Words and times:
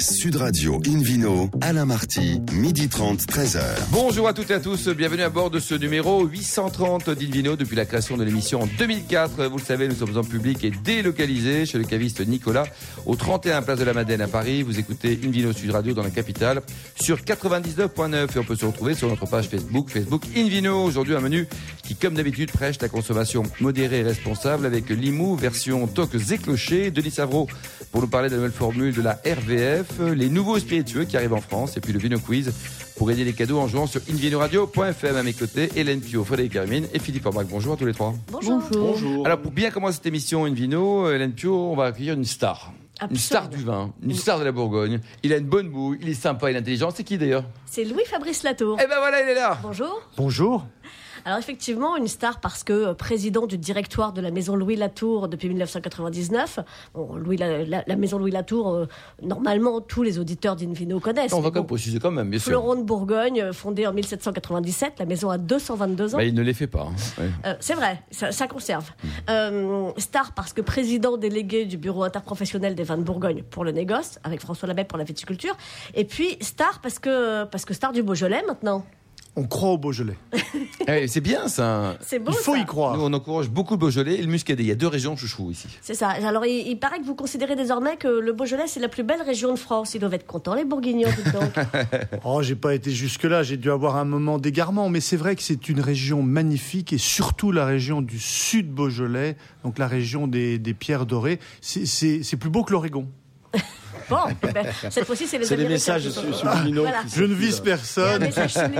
Sud 0.00 0.36
Radio 0.36 0.80
Invino, 0.86 1.50
Alain 1.60 1.84
Marty, 1.84 2.40
midi 2.52 2.88
30, 2.88 3.20
13h. 3.22 3.60
Bonjour 3.90 4.28
à 4.28 4.32
toutes 4.32 4.50
et 4.50 4.54
à 4.54 4.60
tous, 4.60 4.88
bienvenue 4.90 5.22
à 5.22 5.28
bord 5.28 5.50
de 5.50 5.58
ce 5.58 5.74
numéro 5.74 6.24
830 6.24 7.10
d'Invino 7.10 7.56
depuis 7.56 7.74
la 7.74 7.84
création 7.84 8.16
de 8.16 8.22
l'émission 8.22 8.62
en 8.62 8.68
2004. 8.78 9.46
Vous 9.46 9.58
le 9.58 9.62
savez, 9.62 9.88
nous 9.88 9.96
sommes 9.96 10.16
en 10.16 10.22
public 10.22 10.62
et 10.62 10.70
délocalisés 10.70 11.66
chez 11.66 11.78
le 11.78 11.84
caviste 11.84 12.24
Nicolas 12.24 12.66
au 13.06 13.16
31 13.16 13.62
Place 13.62 13.80
de 13.80 13.84
la 13.84 13.92
Madeleine 13.92 14.20
à 14.20 14.28
Paris. 14.28 14.62
Vous 14.62 14.78
écoutez 14.78 15.18
Invino 15.24 15.52
Sud 15.52 15.72
Radio 15.72 15.94
dans 15.94 16.04
la 16.04 16.10
capitale 16.10 16.62
sur 17.00 17.18
99.9 17.18 18.36
et 18.36 18.38
on 18.38 18.44
peut 18.44 18.56
se 18.56 18.66
retrouver 18.66 18.94
sur 18.94 19.08
notre 19.08 19.26
page 19.26 19.48
Facebook, 19.48 19.90
Facebook 19.90 20.22
Invino. 20.36 20.84
Aujourd'hui 20.84 21.16
un 21.16 21.20
menu 21.20 21.48
qui 21.82 21.96
comme 21.96 22.14
d'habitude 22.14 22.52
prêche 22.52 22.80
la 22.80 22.88
consommation 22.88 23.42
modérée 23.60 24.00
et 24.00 24.04
responsable 24.04 24.64
avec 24.64 24.90
Limou 24.90 25.34
version 25.34 25.88
toques 25.88 26.14
et 26.30 26.38
clochers, 26.38 26.90
Denis 26.92 27.10
Savreau 27.10 27.48
pour 27.90 28.02
nous 28.02 28.08
parler 28.08 28.28
de 28.28 28.34
la 28.34 28.38
nouvelle 28.38 28.56
formule 28.56 28.94
de 28.94 29.02
la 29.02 29.18
RVF, 29.24 29.87
les 30.00 30.28
nouveaux 30.28 30.58
spiritueux 30.58 31.04
qui 31.04 31.16
arrivent 31.16 31.34
en 31.34 31.40
France 31.40 31.76
et 31.76 31.80
puis 31.80 31.92
le 31.92 31.98
Vino 31.98 32.18
Quiz 32.18 32.52
pour 32.96 33.10
aider 33.10 33.24
les 33.24 33.32
cadeaux 33.32 33.58
en 33.58 33.68
jouant 33.68 33.86
sur 33.86 34.00
invinoradio.fm 34.10 35.16
à 35.16 35.22
mes 35.22 35.32
côtés. 35.32 35.70
Hélène 35.76 36.00
Pio, 36.00 36.24
Frédéric 36.24 36.56
Hermine 36.56 36.86
et 36.92 36.98
Philippe 36.98 37.26
Orbach. 37.26 37.46
Bonjour 37.48 37.74
à 37.74 37.76
tous 37.76 37.86
les 37.86 37.94
trois. 37.94 38.14
Bonjour. 38.30 38.60
Bonjour. 38.72 39.26
Alors 39.26 39.38
pour 39.38 39.52
bien 39.52 39.70
commencer 39.70 39.96
cette 39.96 40.06
émission 40.06 40.44
Invino, 40.44 41.10
Hélène 41.10 41.32
Pio, 41.32 41.54
on 41.54 41.76
va 41.76 41.86
accueillir 41.86 42.14
une 42.14 42.24
star. 42.24 42.72
Une 43.08 43.16
star 43.16 43.48
du 43.48 43.58
vin, 43.58 43.92
une 44.02 44.14
star 44.14 44.40
de 44.40 44.44
la 44.44 44.50
Bourgogne. 44.50 45.00
Il 45.22 45.32
a 45.32 45.36
une 45.36 45.46
bonne 45.46 45.68
bouille, 45.68 45.98
il 46.02 46.08
est 46.08 46.14
sympa, 46.14 46.50
il 46.50 46.56
est 46.56 46.58
intelligent. 46.58 46.90
C'est 46.92 47.04
qui 47.04 47.16
d'ailleurs? 47.16 47.44
C'est 47.64 47.84
Louis-Fabrice 47.84 48.42
Latour. 48.42 48.76
Eh 48.82 48.88
ben 48.88 48.96
voilà, 48.98 49.22
il 49.22 49.28
est 49.28 49.34
là. 49.34 49.56
Bonjour. 49.62 50.02
Bonjour. 50.16 50.66
Alors 51.28 51.38
effectivement, 51.40 51.94
une 51.96 52.08
star 52.08 52.40
parce 52.40 52.64
que 52.64 52.72
euh, 52.72 52.94
président 52.94 53.46
du 53.46 53.58
directoire 53.58 54.14
de 54.14 54.22
la 54.22 54.30
maison 54.30 54.56
Louis 54.56 54.76
Latour 54.76 55.28
depuis 55.28 55.48
1999. 55.48 56.60
Bon, 56.94 57.16
Louis 57.16 57.36
la, 57.36 57.64
la- 57.66 57.84
la 57.86 57.96
maison 57.96 58.18
Louis 58.18 58.30
Latour, 58.30 58.70
euh, 58.72 58.86
normalement 59.22 59.82
tous 59.82 60.02
les 60.02 60.18
auditeurs 60.18 60.56
d'Invino 60.56 61.00
connaissent. 61.00 61.34
On 61.34 61.40
va 61.40 61.50
quand 61.50 61.56
même 61.60 61.66
préciser 61.66 61.98
quand 61.98 62.10
même, 62.10 62.30
bien 62.30 62.38
sûr. 62.38 62.48
Fleuron 62.48 62.76
de 62.76 62.82
Bourgogne, 62.82 63.42
euh, 63.42 63.52
fondée 63.52 63.86
en 63.86 63.92
1797, 63.92 64.94
la 64.98 65.04
maison 65.04 65.28
a 65.28 65.36
222 65.36 66.14
ans. 66.14 66.16
Bah, 66.16 66.24
il 66.24 66.32
ne 66.34 66.40
les 66.40 66.54
fait 66.54 66.66
pas. 66.66 66.88
hein. 66.90 66.94
Ouais. 67.22 67.28
Euh, 67.44 67.54
c'est 67.60 67.74
vrai, 67.74 68.00
ça, 68.10 68.32
ça 68.32 68.46
conserve. 68.46 68.90
Mmh. 69.04 69.08
Euh, 69.28 69.90
star 69.98 70.32
parce 70.32 70.54
que 70.54 70.62
président 70.62 71.18
délégué 71.18 71.66
du 71.66 71.76
bureau 71.76 72.04
interprofessionnel 72.04 72.74
des 72.74 72.84
vins 72.84 72.96
de 72.96 73.02
Bourgogne 73.02 73.42
pour 73.50 73.64
le 73.64 73.72
négoce, 73.72 74.18
avec 74.24 74.40
François 74.40 74.66
Labelle 74.66 74.86
pour 74.86 74.96
la 74.96 75.04
viticulture. 75.04 75.54
Et 75.94 76.04
puis 76.06 76.38
star 76.40 76.80
parce 76.80 76.98
que, 76.98 77.44
parce 77.44 77.66
que 77.66 77.74
star 77.74 77.92
du 77.92 78.02
Beaujolais 78.02 78.42
maintenant. 78.46 78.86
On 79.38 79.44
croit 79.46 79.70
au 79.70 79.78
Beaujolais. 79.78 80.16
Eh, 80.90 81.06
c'est 81.06 81.20
bien 81.20 81.48
ça. 81.48 81.98
C'est 82.00 82.18
beau 82.18 82.32
Il 82.32 82.38
faut 82.38 82.54
ça. 82.54 82.58
y 82.60 82.64
croire. 82.64 82.96
Nous, 82.96 83.02
on 83.04 83.12
encourage 83.12 83.50
beaucoup 83.50 83.74
le 83.74 83.78
Beaujolais 83.78 84.14
et 84.14 84.22
le 84.22 84.26
Muscadet. 84.28 84.62
Il 84.62 84.68
y 84.68 84.72
a 84.72 84.74
deux 84.74 84.86
régions 84.86 85.16
chouchou 85.16 85.50
ici. 85.50 85.68
C'est 85.82 85.92
ça. 85.92 86.08
Alors, 86.08 86.46
il, 86.46 86.66
il 86.66 86.76
paraît 86.76 86.98
que 86.98 87.04
vous 87.04 87.14
considérez 87.14 87.56
désormais 87.56 87.98
que 87.98 88.08
le 88.08 88.32
Beaujolais, 88.32 88.66
c'est 88.68 88.80
la 88.80 88.88
plus 88.88 89.02
belle 89.02 89.20
région 89.20 89.52
de 89.52 89.58
France. 89.58 89.92
Ils 89.94 89.98
doivent 89.98 90.14
être 90.14 90.26
contents, 90.26 90.54
les 90.54 90.64
Bourguignons, 90.64 91.10
dites 91.14 91.34
donc. 91.34 91.52
Oh, 92.24 92.40
j'ai 92.42 92.54
pas 92.54 92.74
été 92.74 92.90
jusque-là, 92.90 93.42
j'ai 93.42 93.58
dû 93.58 93.70
avoir 93.70 93.96
un 93.96 94.06
moment 94.06 94.38
d'égarement, 94.38 94.88
mais 94.88 95.00
c'est 95.00 95.18
vrai 95.18 95.36
que 95.36 95.42
c'est 95.42 95.68
une 95.68 95.80
région 95.80 96.22
magnifique 96.22 96.94
et 96.94 96.98
surtout 96.98 97.52
la 97.52 97.66
région 97.66 98.00
du 98.00 98.18
sud 98.18 98.70
Beaujolais, 98.72 99.36
donc 99.64 99.78
la 99.78 99.88
région 99.88 100.26
des, 100.26 100.58
des 100.58 100.72
pierres 100.72 101.04
dorées. 101.04 101.38
C'est 101.60 102.36
plus 102.40 102.48
beau 102.50 102.64
que 102.64 102.72
l'Oregon. 102.72 103.06
Bon, 104.10 104.16
eh 104.48 104.52
ben, 104.52 104.66
cette 104.90 105.04
fois-ci, 105.04 105.26
c'est 105.26 105.38
les 105.38 105.44
C'est 105.44 105.56
messages 105.56 106.08
subliminaux. 106.08 106.82
Voilà. 106.82 106.98
Je 107.14 107.24
ne 107.24 107.34
vise 107.34 107.60
personne. 107.60 108.28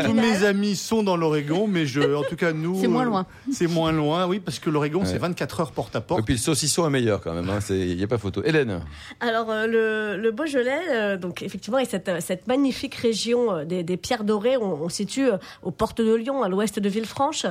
Tous 0.05 0.13
mes 0.15 0.45
amis 0.45 0.77
sont 0.77 1.03
dans 1.03 1.17
l'Oregon, 1.17 1.67
mais 1.69 1.87
je, 1.87 2.01
en 2.15 2.23
tout 2.23 2.37
cas, 2.37 2.53
nous. 2.53 2.81
C'est 2.81 2.89
moins 2.89 3.03
euh, 3.03 3.07
loin. 3.07 3.27
C'est 3.53 3.67
moins 3.67 3.93
loin, 3.93 4.27
oui, 4.27 4.41
parce 4.41 4.59
que 4.59 4.71
l'Oregon, 4.71 5.01
Ouais. 5.01 5.07
c'est 5.07 5.19
24 5.19 5.61
heures 5.61 5.73
porte 5.73 5.95
à 5.97 5.99
Et 5.99 6.03
porte. 6.03 6.25
puis 6.25 6.35
le 6.35 6.41
saucisson 6.41 6.87
est 6.87 6.91
meilleur 6.91 7.21
quand 7.21 7.35
même. 7.35 7.49
hein. 7.51 7.59
Il 7.71 7.97
n'y 7.97 8.03
a 8.05 8.07
pas 8.07 8.19
photo. 8.19 8.43
Hélène. 8.45 8.81
Alors, 9.21 9.51
euh, 9.51 9.67
le, 9.67 10.21
le 10.21 10.31
Beaujolais, 10.31 10.81
euh, 10.91 11.17
donc 11.17 11.43
effectivement, 11.43 11.79
est 11.79 11.91
cette, 11.91 12.11
cette 12.21 12.47
magnifique 12.47 12.95
région 12.95 13.53
euh, 13.59 13.65
des, 13.65 13.83
des 13.83 13.97
pierres 13.97 14.25
dorées. 14.25 14.57
On, 14.57 14.83
on 14.85 14.89
situe 14.89 15.27
euh, 15.31 15.37
aux 15.63 15.71
portes 15.71 16.01
de 16.01 16.15
Lyon, 16.15 16.43
à 16.43 16.49
l'ouest 16.49 16.79
de 16.79 16.89
Villefranche, 16.89 17.47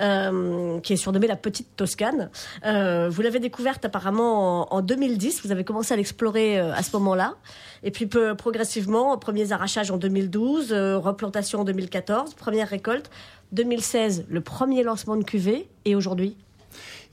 euh, 0.00 0.80
qui 0.80 0.92
est 0.92 0.96
surnommée 0.96 1.26
la 1.26 1.36
Petite 1.36 1.68
Toscane. 1.76 2.30
Euh, 2.66 3.08
vous 3.10 3.22
l'avez 3.22 3.38
découverte 3.40 3.84
apparemment 3.84 4.72
en, 4.72 4.76
en 4.78 4.80
2010. 4.82 5.42
Vous 5.44 5.52
avez 5.52 5.64
commencé 5.64 5.92
à 5.94 5.96
l'explorer 5.96 6.58
euh, 6.58 6.72
à 6.74 6.82
ce 6.82 6.90
moment-là. 6.96 7.21
Et 7.82 7.90
puis 7.90 8.06
progressivement, 8.06 9.16
premiers 9.18 9.52
arrachages 9.52 9.90
en 9.90 9.96
2012, 9.96 10.72
euh, 10.72 10.98
replantation 10.98 11.60
en 11.60 11.64
2014, 11.64 12.34
première 12.34 12.68
récolte. 12.68 13.10
2016, 13.52 14.26
le 14.28 14.40
premier 14.40 14.82
lancement 14.82 15.16
de 15.16 15.24
cuvée. 15.24 15.68
Et 15.84 15.94
aujourd'hui? 15.94 16.36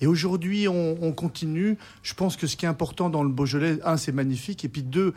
Et 0.02 0.08
aujourd'hui, 0.08 0.68
on, 0.68 0.98
on 1.02 1.12
continue. 1.12 1.78
Je 2.04 2.14
pense 2.14 2.38
que 2.38 2.48
ce 2.48 2.56
qui 2.56 2.66
est 2.66 2.70
important 2.70 3.10
dans 3.10 3.24
le 3.24 3.30
Beaujolais, 3.30 3.80
un, 3.84 3.98
c'est 3.98 4.14
magnifique, 4.14 4.64
et 4.64 4.70
puis 4.70 4.84
deux, 4.84 5.14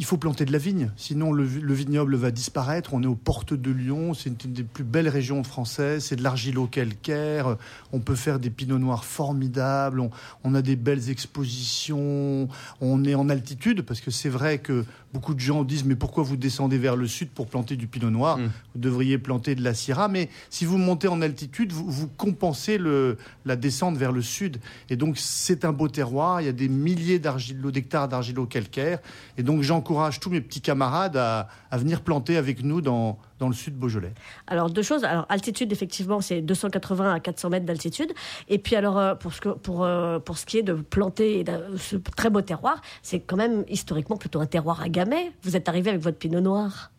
il 0.00 0.06
faut 0.06 0.16
planter 0.16 0.46
de 0.46 0.52
la 0.52 0.56
vigne, 0.56 0.90
sinon 0.96 1.30
le, 1.30 1.44
vi- 1.44 1.60
le 1.60 1.74
vignoble 1.74 2.16
va 2.16 2.30
disparaître. 2.30 2.94
On 2.94 3.02
est 3.02 3.06
aux 3.06 3.14
portes 3.14 3.52
de 3.52 3.70
Lyon, 3.70 4.14
c'est 4.14 4.44
une 4.46 4.54
des 4.54 4.62
plus 4.62 4.82
belles 4.82 5.10
régions 5.10 5.44
françaises, 5.44 6.06
c'est 6.06 6.16
de 6.16 6.22
l'argilo-calcaire, 6.22 7.58
on 7.92 8.00
peut 8.00 8.14
faire 8.14 8.38
des 8.38 8.48
pinots 8.48 8.78
noirs 8.78 9.04
formidables, 9.04 10.00
on, 10.00 10.10
on 10.42 10.54
a 10.54 10.62
des 10.62 10.76
belles 10.76 11.10
expositions, 11.10 12.48
on 12.80 13.04
est 13.04 13.14
en 13.14 13.28
altitude, 13.28 13.82
parce 13.82 14.00
que 14.00 14.10
c'est 14.10 14.30
vrai 14.30 14.56
que 14.56 14.86
beaucoup 15.12 15.34
de 15.34 15.40
gens 15.40 15.64
disent 15.64 15.84
mais 15.84 15.96
pourquoi 15.96 16.22
vous 16.22 16.36
descendez 16.36 16.78
vers 16.78 16.94
le 16.96 17.06
sud 17.08 17.30
pour 17.30 17.46
planter 17.48 17.76
du 17.76 17.86
pinot 17.86 18.10
noir 18.10 18.38
Mm. 18.38 18.50
Vous 18.74 18.80
devriez 18.80 19.18
planter 19.18 19.54
de 19.56 19.62
la 19.64 19.74
syrah, 19.74 20.06
mais 20.08 20.28
si 20.50 20.64
vous 20.64 20.78
montez 20.78 21.08
en 21.08 21.20
altitude, 21.20 21.72
vous, 21.72 21.90
vous 21.90 22.06
compensez 22.06 22.78
le, 22.78 23.18
la 23.44 23.56
descente 23.56 23.96
vers 23.96 24.12
le 24.12 24.22
sud. 24.22 24.58
Et 24.88 24.96
donc 24.96 25.18
c'est 25.18 25.64
un 25.64 25.72
beau 25.72 25.88
terroir, 25.88 26.40
il 26.40 26.44
y 26.46 26.48
a 26.48 26.52
des 26.52 26.68
milliers 26.68 27.18
d'argilo- 27.18 27.70
d'hectares 27.72 28.06
d'argilo-calcaire, 28.08 29.00
et 29.36 29.42
donc 29.42 29.62
j'encourage 29.62 30.20
tous 30.20 30.30
mes 30.30 30.40
petits 30.40 30.60
camarades 30.60 31.16
à, 31.16 31.48
à 31.70 31.76
venir 31.78 32.02
planter 32.02 32.36
avec 32.36 32.62
nous 32.62 32.80
dans, 32.80 33.18
dans 33.40 33.48
le 33.48 33.54
sud 33.54 33.74
Beaujolais. 33.74 34.12
Alors 34.46 34.70
deux 34.70 34.82
choses. 34.82 35.02
Alors 35.02 35.26
altitude 35.28 35.72
effectivement 35.72 36.20
c'est 36.20 36.42
280 36.42 37.14
à 37.14 37.20
400 37.20 37.50
mètres 37.50 37.66
d'altitude. 37.66 38.12
Et 38.48 38.58
puis 38.58 38.76
alors 38.76 38.98
euh, 38.98 39.14
pour 39.14 39.32
ce 39.32 39.40
pour 39.40 39.82
euh, 39.84 40.20
pour 40.20 40.38
ce 40.38 40.46
qui 40.46 40.58
est 40.58 40.62
de 40.62 40.74
planter 40.74 41.44
ce 41.76 41.96
très 41.96 42.30
beau 42.30 42.42
terroir, 42.42 42.80
c'est 43.02 43.20
quand 43.20 43.36
même 43.36 43.64
historiquement 43.68 44.16
plutôt 44.16 44.40
un 44.40 44.46
terroir 44.46 44.82
à 44.82 44.88
gamay. 44.88 45.32
Vous 45.42 45.56
êtes 45.56 45.68
arrivé 45.68 45.90
avec 45.90 46.02
votre 46.02 46.18
pinot 46.18 46.40
noir. 46.40 46.92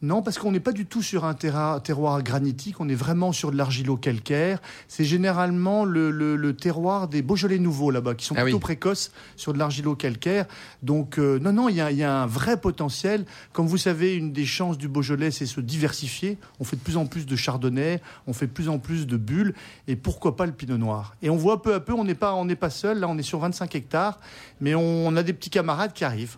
Non, 0.00 0.22
parce 0.22 0.38
qu'on 0.38 0.52
n'est 0.52 0.60
pas 0.60 0.70
du 0.70 0.86
tout 0.86 1.02
sur 1.02 1.24
un 1.24 1.34
terroir 1.34 2.22
granitique, 2.22 2.78
on 2.78 2.88
est 2.88 2.94
vraiment 2.94 3.32
sur 3.32 3.50
de 3.50 3.56
l'argilo-calcaire. 3.56 4.60
C'est 4.86 5.04
généralement 5.04 5.84
le, 5.84 6.12
le- 6.12 6.36
le 6.36 6.54
terroir 6.54 7.08
des 7.08 7.20
Beaujolais 7.20 7.58
nouveaux 7.58 7.90
là-bas, 7.90 8.14
qui 8.14 8.24
sont 8.24 8.36
Ah 8.38 8.42
plutôt 8.42 8.58
oui. 8.58 8.60
précoces 8.62 9.10
sur 9.34 9.52
de 9.52 9.58
l'argilo-calcaire. 9.58 10.46
Donc, 10.84 11.18
euh, 11.18 11.40
non, 11.40 11.52
non, 11.52 11.68
il 11.68 11.74
y 11.76 11.80
a, 11.80 11.90
il 11.90 11.96
y 11.98 12.04
a 12.04 12.22
un 12.22 12.26
vrai 12.26 12.60
potentiel. 12.60 13.24
Comme 13.52 13.66
vous 13.66 13.76
savez, 13.76 14.14
une 14.14 14.32
des 14.32 14.46
chances 14.46 14.78
du 14.78 14.86
Beaujolais, 14.86 15.32
c'est 15.32 15.46
se 15.46 15.60
diversifier. 15.60 16.38
On 16.60 16.64
fait 16.64 16.76
de 16.76 16.82
plus 16.82 16.96
en 16.96 17.06
plus 17.06 17.26
de 17.26 17.34
chardonnay, 17.34 18.00
on 18.28 18.32
fait 18.32 18.46
de 18.46 18.52
plus 18.52 18.68
en 18.68 18.78
plus 18.78 19.06
de 19.06 19.16
bulles, 19.16 19.52
et 19.88 19.96
pourquoi 19.96 20.36
pas 20.36 20.46
le 20.46 20.52
pinot 20.52 20.78
noir. 20.78 21.16
Et 21.22 21.30
on 21.30 21.36
voit 21.36 21.60
peu 21.60 21.74
à 21.74 21.80
peu, 21.80 21.92
on 21.92 22.04
n'est 22.04 22.14
pas, 22.14 22.34
on 22.34 22.46
pas 22.54 22.70
seul, 22.70 23.00
là 23.00 23.08
on 23.08 23.18
est 23.18 23.22
sur 23.22 23.40
25 23.40 23.74
hectares, 23.74 24.20
mais 24.60 24.74
on, 24.76 25.06
on 25.08 25.16
a 25.16 25.22
des 25.24 25.32
petits 25.32 25.50
camarades 25.50 25.92
qui 25.92 26.04
arrivent. 26.04 26.36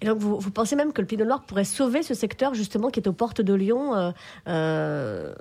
Et 0.00 0.06
donc 0.06 0.18
vous, 0.18 0.50
pensez 0.50 0.76
même 0.76 0.92
que 0.92 1.00
le 1.00 1.06
pinot 1.06 1.24
noir 1.24 1.42
pourrait 1.44 1.64
sauver 1.64 2.02
ce 2.02 2.14
secteur 2.14 2.54
justement 2.54 2.90
qui 2.90 3.00
est 3.00 3.08
aux 3.08 3.12
portes 3.12 3.40
de 3.40 3.54
Lyon. 3.54 3.94
euh, 3.94 4.10
euh, 4.48 5.34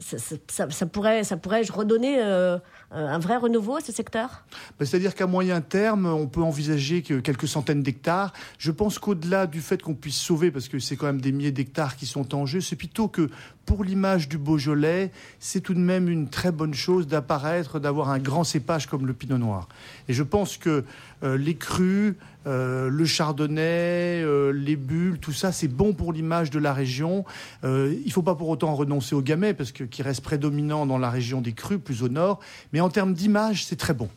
ça, 0.00 0.68
ça- 0.70 0.86
pourrait 0.86 1.22
redonner 1.70 2.16
euh, 2.20 2.58
un 2.90 3.18
vrai 3.20 3.36
renouveau 3.36 3.76
à 3.76 3.80
ce 3.80 3.92
secteur? 3.92 4.44
Ben, 4.78 4.84
C'est-à-dire 4.84 5.14
qu'à 5.14 5.26
moyen 5.28 5.60
terme, 5.60 6.06
on 6.06 6.26
peut 6.26 6.42
envisager 6.42 7.02
que 7.02 7.20
quelques 7.20 7.46
centaines 7.46 7.82
d'hectares. 7.82 8.32
Je 8.58 8.72
pense 8.72 8.98
qu'au-delà 8.98 9.46
du 9.46 9.60
fait 9.60 9.80
qu'on 9.80 9.94
puisse 9.94 10.18
sauver, 10.18 10.50
parce 10.50 10.68
que 10.68 10.80
c'est 10.80 10.96
quand 10.96 11.06
même 11.06 11.20
des 11.20 11.30
milliers 11.30 11.52
d'hectares 11.52 11.94
qui 11.94 12.06
sont 12.06 12.34
en 12.34 12.46
jeu, 12.46 12.60
c'est 12.60 12.74
plutôt 12.76 13.06
que 13.06 13.28
pour 13.66 13.84
l'image 13.84 14.28
du 14.28 14.38
Beaujolais, 14.38 15.10
c'est 15.40 15.60
tout 15.60 15.74
de 15.74 15.78
même 15.78 16.08
une 16.08 16.28
très 16.28 16.50
bonne 16.52 16.74
chose 16.74 17.06
d'apparaître, 17.06 17.78
d'avoir 17.78 18.10
un 18.10 18.18
grand 18.18 18.44
cépage 18.44 18.86
comme 18.86 19.06
le 19.06 19.12
Pinot 19.12 19.38
Noir. 19.38 19.68
Et 20.08 20.12
je 20.12 20.22
pense 20.22 20.56
que 20.56 20.84
euh, 21.22 21.36
les 21.36 21.54
crus, 21.54 22.14
euh, 22.46 22.88
le 22.90 23.04
chardonnay, 23.04 24.22
euh, 24.22 24.52
les 24.52 24.76
bulles, 24.76 25.18
tout 25.18 25.32
ça, 25.32 25.52
c'est 25.52 25.68
bon 25.68 25.92
pour 25.92 26.12
l'image 26.12 26.50
de 26.50 26.58
la 26.58 26.72
région. 26.72 27.24
Euh, 27.64 27.94
il 28.00 28.06
ne 28.06 28.12
faut 28.12 28.22
pas 28.22 28.34
pour 28.34 28.48
autant 28.48 28.74
renoncer 28.74 29.14
au 29.14 29.22
gamay, 29.22 29.54
parce 29.54 29.72
que 29.72 29.84
qui 29.84 30.02
reste 30.02 30.22
prédominant 30.22 30.86
dans 30.86 30.98
la 30.98 31.10
région 31.10 31.40
des 31.40 31.52
crus, 31.52 31.78
plus 31.82 32.02
au 32.02 32.08
nord. 32.08 32.40
Mais 32.72 32.80
en 32.80 32.88
termes 32.88 33.14
d'image, 33.14 33.64
c'est 33.64 33.76
très 33.76 33.94
bon. 33.94 34.08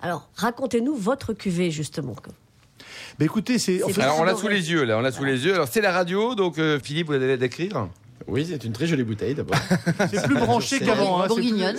Alors 0.00 0.28
racontez-nous 0.36 0.94
votre 0.94 1.32
cuvée 1.32 1.70
justement. 1.70 2.14
Ben 3.18 3.24
écoutez, 3.24 3.58
c'est 3.58 3.82
en 3.82 3.86
C'est 3.86 3.94
fait, 3.94 4.02
Alors 4.02 4.20
on 4.20 4.24
l'a 4.24 4.34
sous 4.34 4.48
les 4.48 4.70
yeux 4.70 4.84
là, 4.84 4.98
on 4.98 5.00
l'a 5.00 5.12
sous 5.12 5.24
les 5.24 5.44
yeux. 5.44 5.54
Alors 5.54 5.68
c'est 5.68 5.80
la 5.80 5.92
radio, 5.92 6.34
donc 6.34 6.58
euh, 6.58 6.78
Philippe, 6.78 7.06
vous 7.06 7.14
allez 7.14 7.38
décrire. 7.38 7.88
Oui, 8.28 8.46
c'est 8.48 8.64
une 8.64 8.72
très 8.72 8.86
jolie 8.86 9.04
bouteille 9.04 9.34
d'abord. 9.34 9.56
c'est 10.10 10.22
plus 10.24 10.36
branché 10.36 10.80
qu'avant. 10.80 11.22
hein, 11.22 11.26
Bourguignonne. 11.28 11.76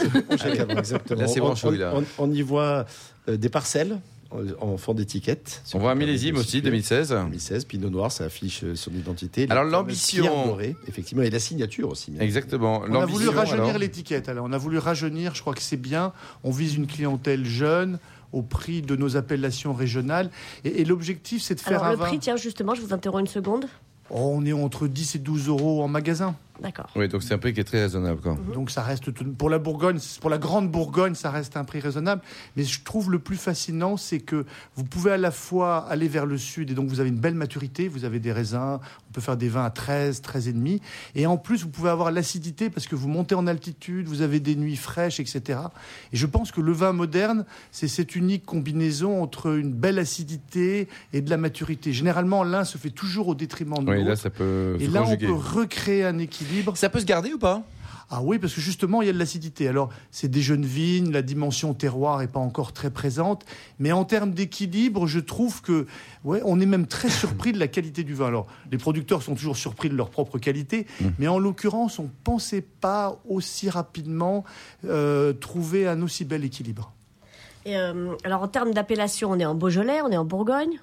Exactement. 0.69 1.21
Là, 1.21 1.27
c'est 1.27 1.41
On- 1.41 1.45
branchouille, 1.45 1.77
on, 1.77 1.79
là. 1.79 1.93
on- 2.19 2.23
on 2.29 2.31
y 2.31 2.41
voit 2.41 2.85
euh, 3.27 3.37
des 3.37 3.49
parcelles 3.49 3.99
en, 4.31 4.41
en 4.73 4.77
fond 4.77 4.93
d'étiquette. 4.93 5.61
On 5.73 5.79
voit 5.79 5.91
un 5.91 5.95
millésime 5.95 6.37
aussi, 6.37 6.61
2016. 6.61 7.09
2016, 7.09 7.65
Pinot 7.65 7.89
Noir, 7.89 8.11
ça 8.11 8.25
affiche 8.25 8.63
euh, 8.63 8.75
son 8.75 8.91
identité. 8.91 9.47
Alors, 9.49 9.63
l'ambition- 9.63 10.57
effectivement, 10.87 11.23
et 11.23 11.29
la 11.29 11.39
signature 11.39 11.89
aussi. 11.89 12.11
bien 12.11 12.21
Exactement. 12.21 12.83
On 12.89 12.95
a 13.01 13.05
voulu 13.05 13.29
rajeunir 13.29 13.77
l'étiquette. 13.79 14.29
Alors, 14.29 14.45
on 14.47 14.53
a 14.53 14.57
voulu 14.57 14.77
rajeunir. 14.77 15.33
Je 15.35 15.41
crois 15.41 15.53
que 15.53 15.61
c'est 15.61 15.77
bien. 15.77 16.13
On 16.43 16.51
vise 16.51 16.75
une 16.75 16.87
clientèle 16.87 17.45
jeune. 17.45 17.99
au 18.33 18.41
prix 18.41 18.81
de 18.81 18.97
nos 18.97 19.15
appellations 19.15 19.73
régionales. 19.73 20.29
Et, 20.65 20.81
et 20.81 20.85
l'objectif, 20.85 21.41
c'est 21.41 21.55
de 21.55 21.61
faire 21.61 21.81
Alors 21.81 21.85
un 21.85 21.91
le 21.91 21.97
vin. 21.97 22.05
prix, 22.07 22.19
tiens, 22.19 22.35
justement, 22.35 22.75
je 22.75 22.81
vous 22.81 22.93
interromps 22.93 23.21
une 23.21 23.27
seconde. 23.33 23.65
Oh, 24.09 24.31
on 24.35 24.45
est 24.45 24.53
entre 24.53 24.87
10 24.87 25.15
et 25.15 25.19
12 25.19 25.49
euros 25.49 25.83
en 25.83 25.87
magasin. 25.87 26.35
D'accord. 26.61 26.89
Oui, 26.95 27.07
donc 27.07 27.23
c'est 27.23 27.33
un 27.33 27.37
prix 27.37 27.53
qui 27.53 27.59
est 27.59 27.63
très 27.63 27.81
raisonnable. 27.81 28.21
Quoi. 28.21 28.37
Donc 28.53 28.71
ça 28.71 28.81
reste 28.81 29.13
tout- 29.13 29.25
pour 29.33 29.49
la 29.49 29.59
Bourgogne, 29.59 29.99
pour 30.21 30.29
la 30.29 30.37
grande 30.37 30.71
Bourgogne, 30.71 31.13
ça 31.15 31.29
reste 31.31 31.55
un 31.57 31.63
prix 31.63 31.79
raisonnable. 31.79 32.21
Mais 32.55 32.63
je 32.63 32.81
trouve 32.83 33.11
le 33.11 33.19
plus 33.19 33.37
fascinant, 33.37 33.97
c'est 33.97 34.19
que 34.19 34.45
vous 34.75 34.83
pouvez 34.83 35.11
à 35.11 35.17
la 35.17 35.31
fois 35.31 35.85
aller 35.89 36.07
vers 36.07 36.25
le 36.25 36.37
sud 36.37 36.71
et 36.71 36.73
donc 36.73 36.87
vous 36.89 36.99
avez 36.99 37.09
une 37.09 37.19
belle 37.19 37.35
maturité, 37.35 37.87
vous 37.87 38.05
avez 38.05 38.19
des 38.19 38.31
raisins, 38.31 38.79
on 39.09 39.13
peut 39.13 39.21
faire 39.21 39.37
des 39.37 39.49
vins 39.49 39.65
à 39.65 39.69
13, 39.69 40.21
13 40.21 40.47
et 40.47 40.53
demi, 40.53 40.81
et 41.15 41.25
en 41.27 41.37
plus 41.37 41.63
vous 41.63 41.69
pouvez 41.69 41.89
avoir 41.89 42.11
l'acidité 42.11 42.69
parce 42.69 42.87
que 42.87 42.95
vous 42.95 43.07
montez 43.07 43.35
en 43.35 43.45
altitude, 43.47 44.07
vous 44.07 44.21
avez 44.21 44.39
des 44.39 44.55
nuits 44.55 44.75
fraîches, 44.75 45.19
etc. 45.19 45.59
Et 46.13 46.17
je 46.17 46.25
pense 46.25 46.51
que 46.51 46.61
le 46.61 46.71
vin 46.71 46.91
moderne, 46.93 47.45
c'est 47.71 47.87
cette 47.87 48.15
unique 48.15 48.45
combinaison 48.45 49.21
entre 49.21 49.55
une 49.57 49.71
belle 49.73 49.99
acidité 49.99 50.87
et 51.13 51.21
de 51.21 51.29
la 51.29 51.37
maturité. 51.37 51.93
Généralement, 51.93 52.43
l'un 52.43 52.63
se 52.63 52.77
fait 52.77 52.89
toujours 52.89 53.27
au 53.27 53.35
détriment 53.35 53.83
de 53.83 53.89
Oui, 53.91 53.97
là, 53.99 54.09
l'autre. 54.09 54.21
ça 54.21 54.29
peut 54.29 54.77
Et 54.79 54.87
là, 54.87 55.03
on 55.05 55.15
peut 55.17 55.31
recréer 55.31 56.03
un 56.05 56.17
équilibre. 56.17 56.46
Ça 56.75 56.89
peut 56.89 56.99
se 56.99 57.05
garder 57.05 57.33
ou 57.33 57.39
pas? 57.39 57.63
Ah 58.09 58.21
oui, 58.23 58.39
parce 58.39 58.53
que 58.53 58.61
justement, 58.61 59.01
il 59.01 59.07
y 59.07 59.09
a 59.09 59.13
de 59.13 59.17
l'acidité. 59.19 59.67
Alors, 59.67 59.89
c'est 60.11 60.29
des 60.29 60.41
jeunes 60.41 60.63
vignes, 60.63 61.11
la 61.11 61.21
dimension 61.21 61.73
terroir 61.73 62.19
n'est 62.19 62.27
pas 62.27 62.39
encore 62.39 62.71
très 62.71 62.89
présente. 62.89 63.45
Mais 63.79 63.91
en 63.91 64.05
termes 64.05 64.31
d'équilibre, 64.31 65.07
je 65.07 65.19
trouve 65.19 65.61
que, 65.61 65.87
ouais, 66.23 66.41
on 66.45 66.61
est 66.61 66.65
même 66.65 66.87
très 66.87 67.09
surpris 67.09 67.51
de 67.51 67.59
la 67.59 67.67
qualité 67.67 68.05
du 68.05 68.13
vin. 68.13 68.27
Alors, 68.27 68.47
les 68.71 68.77
producteurs 68.77 69.23
sont 69.23 69.35
toujours 69.35 69.57
surpris 69.57 69.89
de 69.89 69.95
leur 69.95 70.09
propre 70.09 70.37
qualité. 70.37 70.87
Mais 71.19 71.27
en 71.27 71.37
l'occurrence, 71.37 71.99
on 71.99 72.03
ne 72.03 72.09
pensait 72.23 72.61
pas 72.61 73.19
aussi 73.27 73.69
rapidement 73.69 74.45
euh, 74.85 75.33
trouver 75.33 75.85
un 75.85 76.01
aussi 76.01 76.23
bel 76.23 76.45
équilibre. 76.45 76.93
Et, 77.65 77.75
euh, 77.75 78.15
alors 78.23 78.43
en 78.43 78.47
termes 78.47 78.73
d'appellation, 78.73 79.31
on 79.31 79.39
est 79.39 79.45
en 79.45 79.55
Beaujolais, 79.55 79.99
on 80.01 80.09
est 80.09 80.17
en 80.17 80.23
Bourgogne? 80.23 80.79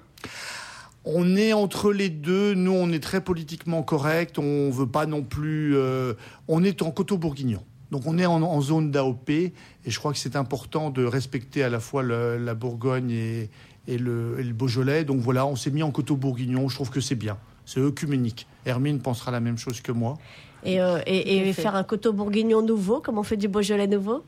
On 1.05 1.35
est 1.35 1.53
entre 1.53 1.91
les 1.93 2.09
deux. 2.09 2.53
Nous, 2.55 2.71
on 2.73 2.91
est 2.91 2.99
très 3.03 3.21
politiquement 3.21 3.83
correct. 3.83 4.39
On 4.39 4.69
veut 4.71 4.87
pas 4.87 5.05
non 5.05 5.21
plus. 5.23 5.75
euh, 5.75 6.13
on 6.47 6.63
est 6.63 6.81
en 6.81 6.91
coteau 6.91 7.17
bourguignon. 7.17 7.61
Donc, 7.91 8.03
on 8.07 8.17
est 8.17 8.25
en, 8.25 8.41
en 8.41 8.61
zone 8.61 8.89
d'AOP. 8.91 9.29
Et 9.29 9.53
je 9.85 9.99
crois 9.99 10.11
que 10.11 10.17
c'est 10.17 10.35
important 10.35 10.89
de 10.89 11.05
respecter 11.05 11.63
à 11.63 11.69
la 11.69 11.79
fois 11.79 12.01
le- 12.01 12.37
la 12.37 12.55
Bourgogne 12.55 13.11
et, 13.11 13.49
et 13.87 13.97
le, 13.99 14.35
et 14.39 14.43
le 14.43 14.53
Beaujolais. 14.53 15.03
Donc, 15.03 15.19
voilà, 15.19 15.45
on 15.45 15.55
s'est 15.55 15.69
mis 15.71 15.83
en 15.83 15.91
coteau 15.91 16.15
bourguignon. 16.15 16.67
Je 16.69 16.75
trouve 16.75 16.89
que 16.89 17.01
c'est 17.01 17.15
bien. 17.15 17.37
C'est 17.65 17.79
œcuménique. 17.79 18.47
Hermine 18.65 18.99
pensera 18.99 19.31
la 19.31 19.39
même 19.39 19.57
chose 19.57 19.81
que 19.81 19.91
moi. 19.91 20.15
Et, 20.63 20.81
euh, 20.81 20.99
et, 21.05 21.53
faire 21.53 21.75
un 21.75 21.83
coteau 21.83 22.11
bourguignon 22.13 22.63
nouveau, 22.63 22.99
comme 22.99 23.19
on 23.19 23.23
fait 23.23 23.37
du 23.37 23.47
Beaujolais 23.47 23.85
nouveau? 23.87 24.23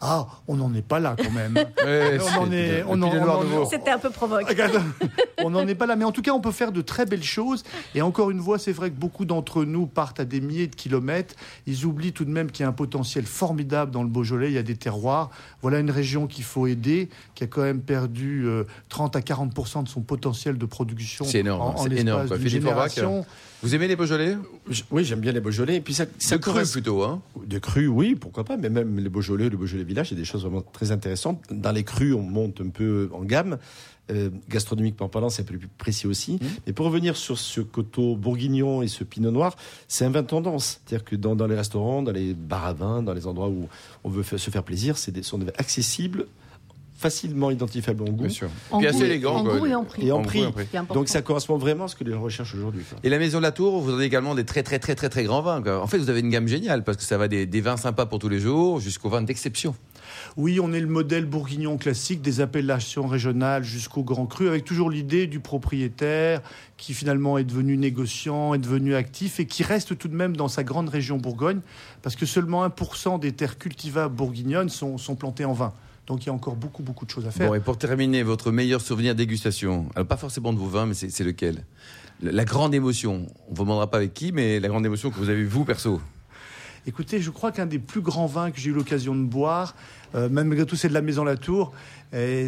Ah, 0.00 0.26
on 0.48 0.56
n'en 0.56 0.72
est 0.74 0.82
pas 0.86 0.98
là 1.00 1.16
quand 1.16 1.30
même. 1.30 1.54
Ouais, 1.86 2.18
on 2.36 2.40
en 2.42 2.52
est- 2.52 2.82
on 2.88 3.00
en- 3.02 3.08
on 3.14 3.62
en-. 3.62 3.66
C'était 3.66 3.90
un 3.90 3.98
peu 3.98 4.10
provoque. 4.10 4.44
On 5.44 5.50
n'en 5.50 5.66
est 5.68 5.74
pas 5.74 5.86
là, 5.86 5.94
mais 5.96 6.04
en 6.04 6.12
tout 6.12 6.22
cas, 6.22 6.32
on 6.32 6.40
peut 6.40 6.50
faire 6.52 6.72
de 6.72 6.80
très 6.80 7.06
belles 7.06 7.22
choses. 7.22 7.62
Et 7.94 8.02
encore 8.02 8.30
une 8.30 8.42
fois, 8.42 8.58
c'est 8.58 8.72
vrai 8.72 8.90
que 8.90 8.96
beaucoup 8.98 9.24
d'entre 9.24 9.64
nous 9.64 9.86
partent 9.86 10.18
à 10.20 10.24
des 10.24 10.40
milliers 10.40 10.66
de 10.66 10.74
kilomètres. 10.74 11.34
Ils 11.66 11.84
oublient 11.84 12.12
tout 12.12 12.24
de 12.24 12.30
même 12.30 12.50
qu'il 12.50 12.62
y 12.62 12.66
a 12.66 12.68
un 12.68 12.72
potentiel 12.72 13.24
formidable 13.24 13.90
dans 13.92 14.02
le 14.02 14.08
Beaujolais. 14.08 14.48
Il 14.48 14.54
y 14.54 14.58
a 14.58 14.62
des 14.62 14.76
terroirs. 14.76 15.30
Voilà 15.62 15.78
une 15.78 15.90
région 15.90 16.26
qu'il 16.26 16.44
faut 16.44 16.66
aider, 16.66 17.08
qui 17.34 17.44
a 17.44 17.46
quand 17.46 17.62
même 17.62 17.80
perdu 17.80 18.44
euh, 18.46 18.64
30 18.88 19.14
à 19.16 19.20
40% 19.20 19.84
de 19.84 19.88
son 19.88 20.00
potentiel 20.00 20.58
de 20.58 20.66
production. 20.66 21.24
C'est 21.24 21.40
énorme, 21.40 21.60
en, 21.76 21.86
énorme, 22.00 22.26
quoi. 22.28 22.36
Vous 23.62 23.74
aimez 23.74 23.88
les 23.88 23.96
Beaujolais? 23.96 24.36
Oui, 24.90 25.04
j'aime 25.04 25.20
bien 25.20 25.32
les 25.32 25.40
Beaujolais. 25.40 25.76
Et 25.76 25.80
puis 25.80 25.94
ça, 25.94 26.04
ça 26.18 26.36
De 26.36 26.42
cru 26.42 26.52
plutôt, 26.72 27.02
hein 27.02 27.20
De 27.46 27.58
cru, 27.58 27.86
oui, 27.86 28.14
pourquoi 28.14 28.44
pas, 28.44 28.56
mais 28.56 28.68
même 28.68 28.98
les 28.98 29.08
Beaujolais, 29.08 29.48
le 29.48 29.56
Beaujolais 29.56 29.75
Village, 29.84 30.10
il 30.10 30.14
y 30.14 30.16
a 30.16 30.20
des 30.20 30.24
choses 30.24 30.42
vraiment 30.42 30.62
très 30.62 30.90
intéressantes. 30.90 31.42
Dans 31.50 31.72
les 31.72 31.84
crus, 31.84 32.14
on 32.14 32.22
monte 32.22 32.60
un 32.60 32.68
peu 32.68 33.10
en 33.12 33.22
gamme. 33.22 33.58
Euh, 34.12 34.30
gastronomiquement 34.48 35.08
parlant, 35.08 35.30
c'est 35.30 35.42
un 35.42 35.44
peu 35.44 35.58
plus 35.58 35.68
précis 35.68 36.06
aussi. 36.06 36.38
Mais 36.66 36.72
pour 36.72 36.86
revenir 36.86 37.16
sur 37.16 37.38
ce 37.38 37.60
coteau 37.60 38.14
bourguignon 38.14 38.82
et 38.82 38.88
ce 38.88 39.02
pinot 39.02 39.32
noir, 39.32 39.56
c'est 39.88 40.04
un 40.04 40.10
vin 40.10 40.22
tendance. 40.22 40.80
C'est-à-dire 40.86 41.04
que 41.04 41.16
dans, 41.16 41.34
dans 41.34 41.48
les 41.48 41.56
restaurants, 41.56 42.02
dans 42.02 42.12
les 42.12 42.32
bars 42.32 42.66
à 42.66 42.72
vin, 42.72 43.02
dans 43.02 43.14
les 43.14 43.26
endroits 43.26 43.48
où 43.48 43.68
on 44.04 44.08
veut 44.08 44.22
se 44.22 44.50
faire 44.50 44.62
plaisir, 44.62 44.96
c'est 44.96 45.10
des, 45.10 45.22
sont 45.22 45.38
des 45.38 45.46
vins 45.46 45.58
accessibles, 45.58 46.26
facilement 46.96 47.50
identifiables 47.50 48.02
en 48.02 48.06
goût. 48.12 48.22
Bien 48.24 48.28
sûr. 48.28 48.48
En 48.70 48.78
Puis 48.78 48.86
goût 48.88 48.94
assez 48.94 49.02
et- 49.04 49.06
élégant. 49.06 49.34
en 49.36 49.44
goût 49.44 49.66
et 49.66 49.74
en 49.74 49.84
prix. 49.84 50.06
Et 50.06 50.12
en 50.12 50.18
En 50.18 50.22
prix. 50.22 50.44
Donc 50.94 51.08
ça 51.08 51.20
correspond 51.22 51.56
vraiment 51.58 51.84
à 51.84 51.88
ce 51.88 51.96
que 51.96 52.04
les 52.04 52.12
gens 52.12 52.22
recherchent 52.22 52.54
aujourd'hui. 52.54 52.82
Et 53.04 53.08
la 53.08 53.18
Maison 53.18 53.38
de 53.38 53.42
la 53.42 53.52
Tour, 53.52 53.80
vous 53.80 53.92
avez 53.92 54.04
également 54.04 54.34
des 54.34 54.44
très 54.44 54.62
très 54.62 54.78
très 54.78 54.94
très 54.94 55.08
très 55.08 55.24
grands 55.24 55.42
vins. 55.42 55.62
quoi. 55.62 55.82
En 55.82 55.86
fait, 55.86 55.98
vous 55.98 56.08
avez 56.10 56.20
une 56.20 56.30
gamme 56.30 56.48
géniale 56.48 56.84
parce 56.84 56.96
que 56.96 57.02
ça 57.02 57.18
va 57.18 57.28
des, 57.28 57.44
des 57.46 57.60
vins 57.60 57.76
sympas 57.76 58.06
pour 58.06 58.18
tous 58.18 58.28
les 58.28 58.40
jours 58.40 58.80
jusqu'aux 58.80 59.08
vins 59.10 59.22
d'exception. 59.22 59.74
Oui, 60.36 60.58
on 60.60 60.72
est 60.72 60.80
le 60.80 60.86
modèle 60.86 61.26
bourguignon 61.26 61.76
classique 61.76 62.22
des 62.22 62.40
appellations 62.40 63.06
régionales 63.06 63.64
jusqu'au 63.64 64.02
grand 64.02 64.26
cru, 64.26 64.48
avec 64.48 64.64
toujours 64.64 64.88
l'idée 64.90 65.26
du 65.26 65.40
propriétaire 65.40 66.40
qui 66.76 66.94
finalement 66.94 67.38
est 67.38 67.44
devenu 67.44 67.76
négociant, 67.76 68.54
est 68.54 68.58
devenu 68.58 68.94
actif 68.94 69.40
et 69.40 69.46
qui 69.46 69.62
reste 69.62 69.98
tout 69.98 70.08
de 70.08 70.14
même 70.16 70.36
dans 70.36 70.48
sa 70.48 70.62
grande 70.62 70.88
région 70.88 71.16
Bourgogne, 71.18 71.60
parce 72.02 72.16
que 72.16 72.26
seulement 72.26 72.66
1% 72.66 73.18
des 73.18 73.32
terres 73.32 73.58
cultivables 73.58 74.14
bourguignonnes 74.14 74.68
sont, 74.68 74.96
sont 74.98 75.14
plantées 75.16 75.44
en 75.44 75.52
vin. 75.54 75.72
Donc 76.06 76.24
il 76.24 76.26
y 76.26 76.30
a 76.30 76.32
encore 76.32 76.56
beaucoup, 76.56 76.82
beaucoup 76.82 77.04
de 77.04 77.10
choses 77.10 77.26
à 77.26 77.30
faire. 77.30 77.48
Bon, 77.48 77.54
et 77.54 77.60
pour 77.60 77.78
terminer, 77.78 78.22
votre 78.22 78.52
meilleur 78.52 78.80
souvenir 78.80 79.14
dégustation 79.14 79.88
Alors, 79.94 80.06
pas 80.06 80.16
forcément 80.16 80.52
de 80.52 80.58
vos 80.58 80.68
vins, 80.68 80.86
mais 80.86 80.94
c'est 80.94 81.24
lequel? 81.24 81.64
La 82.22 82.44
grande 82.44 82.74
émotion. 82.74 83.26
On 83.48 83.50
ne 83.50 83.56
vous 83.56 83.64
demandera 83.64 83.90
pas 83.90 83.98
avec 83.98 84.14
qui, 84.14 84.32
mais 84.32 84.60
la 84.60 84.68
grande 84.68 84.86
émotion 84.86 85.10
que 85.10 85.16
vous 85.16 85.28
avez 85.28 85.44
vous, 85.44 85.64
perso. 85.64 86.00
Écoutez, 86.86 87.20
je 87.20 87.30
crois 87.30 87.52
qu'un 87.52 87.66
des 87.66 87.78
plus 87.78 88.00
grands 88.00 88.26
vins 88.26 88.50
que 88.50 88.60
j'ai 88.60 88.70
eu 88.70 88.72
l'occasion 88.72 89.14
de 89.14 89.24
boire, 89.24 89.74
euh, 90.14 90.28
même 90.28 90.48
malgré 90.48 90.66
tout, 90.66 90.76
c'est 90.76 90.88
de 90.88 90.94
la 90.94 91.02
Maison 91.02 91.24
Latour. 91.24 91.72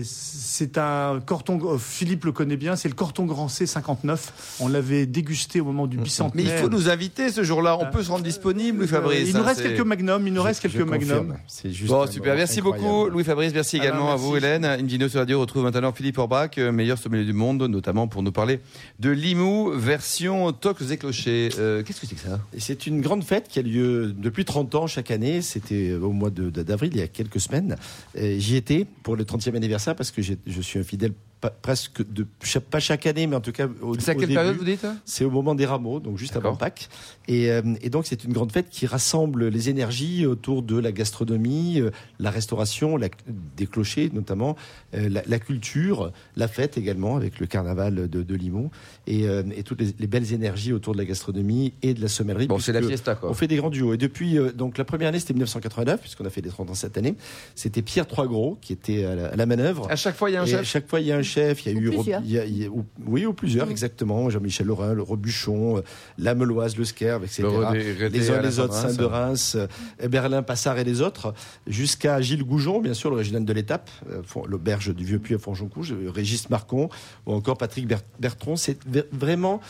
C'est 0.04 0.78
un 0.78 1.20
Corton, 1.24 1.58
euh, 1.64 1.78
Philippe 1.78 2.24
le 2.24 2.32
connaît 2.32 2.56
bien, 2.56 2.76
c'est 2.76 2.88
le 2.88 2.94
Corton 2.94 3.24
Grand 3.26 3.48
C 3.48 3.66
59. 3.66 4.56
On 4.60 4.68
l'avait 4.68 5.06
dégusté 5.06 5.60
au 5.60 5.64
moment 5.64 5.86
du 5.86 5.96
Mais 5.96 6.04
bicentenaire. 6.04 6.46
il 6.46 6.62
faut 6.62 6.68
nous 6.68 6.88
inviter 6.88 7.30
ce 7.30 7.42
jour-là. 7.42 7.76
On 7.78 7.86
peut 7.90 8.02
se 8.02 8.10
rendre 8.10 8.22
disponible, 8.24 8.78
Louis 8.78 8.86
Euh, 8.86 8.90
Fabrice. 8.90 9.28
il 9.28 9.36
nous 9.36 9.42
reste 9.42 9.62
quelques 9.62 9.80
magnums, 9.84 10.26
il 10.26 10.32
nous 10.32 10.42
reste 10.42 10.62
quelques 10.62 10.88
magnums. 10.88 11.34
C'est 11.46 11.70
juste 11.72 11.90
Bon, 11.90 12.06
super. 12.06 12.34
Merci 12.36 12.60
beaucoup, 12.60 12.76
incroyable. 12.78 13.10
Louis 13.12 13.24
Fabrice. 13.24 13.52
Merci 13.54 13.78
Ah 13.80 13.84
également 13.84 14.12
à 14.12 14.16
vous. 14.16 14.36
Hélène. 14.36 14.64
Invino 14.64 15.08
sur 15.08 15.20
Radio 15.20 15.40
retrouve 15.40 15.64
maintenant 15.64 15.92
Philippe 15.92 16.18
Orbach, 16.18 16.50
euh, 16.58 16.72
meilleur 16.72 16.98
sommelier 16.98 17.24
du 17.24 17.32
monde, 17.32 17.62
notamment 17.64 18.08
pour 18.08 18.22
nous 18.22 18.32
parler 18.32 18.60
de 19.00 19.10
Limoux, 19.10 19.72
version 19.74 20.52
tocs 20.52 20.82
et 20.90 20.96
clochers. 20.96 21.50
Euh, 21.58 21.82
Qu'est-ce 21.82 22.00
que 22.00 22.06
c'est 22.06 22.14
que 22.14 22.20
ça? 22.22 22.40
Et 22.54 22.60
c'est 22.60 22.86
une 22.86 23.00
grande 23.00 23.24
fête 23.24 23.48
qui 23.48 23.58
a 23.58 23.62
lieu 23.62 24.14
depuis 24.28 24.44
30 24.44 24.74
ans 24.74 24.86
chaque 24.86 25.10
année. 25.10 25.40
C'était 25.42 25.94
au 25.94 26.12
mois 26.12 26.30
d'avril, 26.30 26.90
il 26.94 26.98
y 26.98 27.02
a 27.02 27.08
quelques 27.08 27.40
semaines. 27.40 27.76
Et 28.14 28.38
J'y 28.38 28.56
étais 28.56 28.86
pour 29.02 29.16
le 29.16 29.24
30e 29.24 29.56
anniversaire 29.56 29.96
parce 29.96 30.10
que 30.10 30.22
je 30.22 30.60
suis 30.60 30.78
un 30.78 30.84
fidèle 30.84 31.12
pas- 31.40 31.50
presque 31.50 32.02
de 32.10 32.26
pas 32.70 32.80
chaque 32.80 33.06
année, 33.06 33.26
mais 33.26 33.36
en 33.36 33.40
tout 33.40 33.52
cas 33.52 33.68
au, 33.82 33.98
C'est 33.98 34.10
à 34.10 34.14
quelle 34.14 34.28
période 34.28 34.56
vous 34.56 34.64
dites 34.64 34.86
C'est 35.04 35.24
au 35.24 35.30
moment 35.30 35.54
des 35.54 35.66
rameaux, 35.66 36.00
donc 36.00 36.18
juste 36.18 36.36
avant. 36.36 36.56
Pâques. 36.56 36.88
Et, 37.28 37.50
euh, 37.50 37.62
et 37.82 37.90
donc 37.90 38.06
c'est 38.06 38.24
une 38.24 38.32
grande 38.32 38.52
fête 38.52 38.68
qui 38.70 38.86
rassemble 38.86 39.48
les 39.48 39.68
énergies 39.68 40.26
autour 40.26 40.62
de 40.62 40.78
la 40.78 40.92
gastronomie, 40.92 41.80
euh, 41.80 41.90
la 42.18 42.30
restauration, 42.30 42.96
la- 42.96 43.08
des 43.56 43.66
clochers 43.66 44.10
notamment, 44.12 44.56
euh, 44.94 45.08
la, 45.08 45.22
la 45.26 45.38
culture, 45.38 46.12
la 46.36 46.48
fête 46.48 46.78
également 46.78 47.16
avec 47.16 47.38
le 47.40 47.46
carnaval 47.46 48.08
de, 48.08 48.22
de 48.22 48.34
Limoux 48.34 48.70
et, 49.06 49.24
et 49.54 49.62
toutes 49.62 49.80
les, 49.80 49.94
les 49.98 50.06
belles 50.06 50.32
énergies 50.32 50.72
autour 50.72 50.92
de 50.94 50.98
la 50.98 51.04
gastronomie 51.04 51.72
et 51.82 51.94
de 51.94 52.00
la 52.00 52.08
sommellerie. 52.08 52.46
Bon, 52.46 52.58
c'est 52.58 52.72
la 52.72 52.82
fiesta, 52.82 53.14
quoi. 53.14 53.30
On 53.30 53.34
fait 53.34 53.46
des 53.46 53.56
grands 53.56 53.70
duos. 53.70 53.94
Et 53.94 53.96
depuis, 53.96 54.36
donc 54.54 54.78
la 54.78 54.84
première 54.84 55.08
année 55.08 55.18
c'était 55.18 55.34
1989, 55.34 56.00
puisqu'on 56.00 56.24
a 56.24 56.30
fait 56.30 56.40
les 56.40 56.50
30 56.50 56.70
ans 56.70 56.74
cette 56.74 56.96
année. 56.98 57.14
C'était 57.54 57.82
Pierre 57.82 58.06
Troisgros 58.06 58.58
qui 58.60 58.72
était 58.72 59.04
à 59.04 59.14
la, 59.14 59.26
à 59.28 59.36
la 59.36 59.46
manœuvre. 59.46 59.86
À 59.90 59.96
chaque 59.96 60.16
fois, 60.16 60.30
il 60.30 60.34
y 60.34 60.36
a 60.36 60.42
un 60.42 60.44
Et 60.44 60.50
chef. 60.50 60.60
à 60.60 60.64
chaque 60.64 60.88
fois, 60.88 61.00
il 61.00 61.06
y 61.06 61.12
a 61.12 61.16
un 61.16 61.22
chef. 61.28 61.64
Il 61.66 61.72
y 61.72 61.74
a 61.74 61.78
Ou 61.78 61.82
eu, 61.82 61.90
plusieurs. 61.90 62.22
il 62.24 62.30
y 62.32 62.38
a- 62.38 62.44
il 62.44 62.62
y 62.62 62.66
a- 62.66 62.68
ou- 62.70 62.84
oui, 63.06 63.26
ou 63.26 63.32
plusieurs, 63.32 63.70
exactement. 63.70 64.28
Jean-Michel 64.30 64.66
Lorrain, 64.66 64.94
le 64.94 65.02
Robuchon, 65.02 65.78
euh, 65.78 65.80
la 66.18 66.34
Meloise, 66.34 66.76
le 66.76 66.84
Skerve, 66.84 67.24
etc. 67.24 67.42
Le 67.42 67.48
Redé- 67.48 68.04
Redé 68.04 68.18
les 68.18 68.30
uns 68.30 68.40
les 68.42 68.58
autres. 68.58 68.74
Saint 68.74 68.94
de 68.94 69.04
Reims, 69.04 69.56
euh, 69.56 70.08
Berlin, 70.08 70.42
Passard 70.42 70.78
et 70.78 70.84
les 70.84 71.00
autres, 71.00 71.34
jusqu'à 71.66 72.20
Gilles 72.20 72.44
Goujon, 72.44 72.80
bien 72.80 72.94
sûr, 72.94 73.10
l'original 73.10 73.44
de 73.44 73.52
l'étape, 73.52 73.90
euh, 74.10 74.22
l'auberge 74.46 74.94
du 74.94 75.04
Vieux 75.04 75.18
Puy 75.18 75.34
à 75.34 75.38
Fonjoncouge, 75.38 75.94
Régis 76.06 76.48
Marcon, 76.50 76.88
ou 77.26 77.32
encore 77.32 77.58
Patrick 77.58 77.86
Ber- 77.86 77.98
Bertron. 78.18 78.56
C'est 78.56 78.78
vraiment 79.12 79.60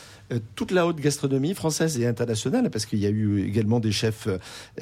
toute 0.55 0.73
la 0.73 0.87
haute 0.87 1.01
gastronomie 1.01 1.55
française 1.55 1.99
et 1.99 2.07
internationale, 2.07 2.71
parce 2.71 2.87
qu'il 2.87 2.99
y 2.99 3.07
a 3.07 3.11
eu 3.11 3.43
également 3.43 3.81
des 3.81 3.93
chefs 3.93 4.29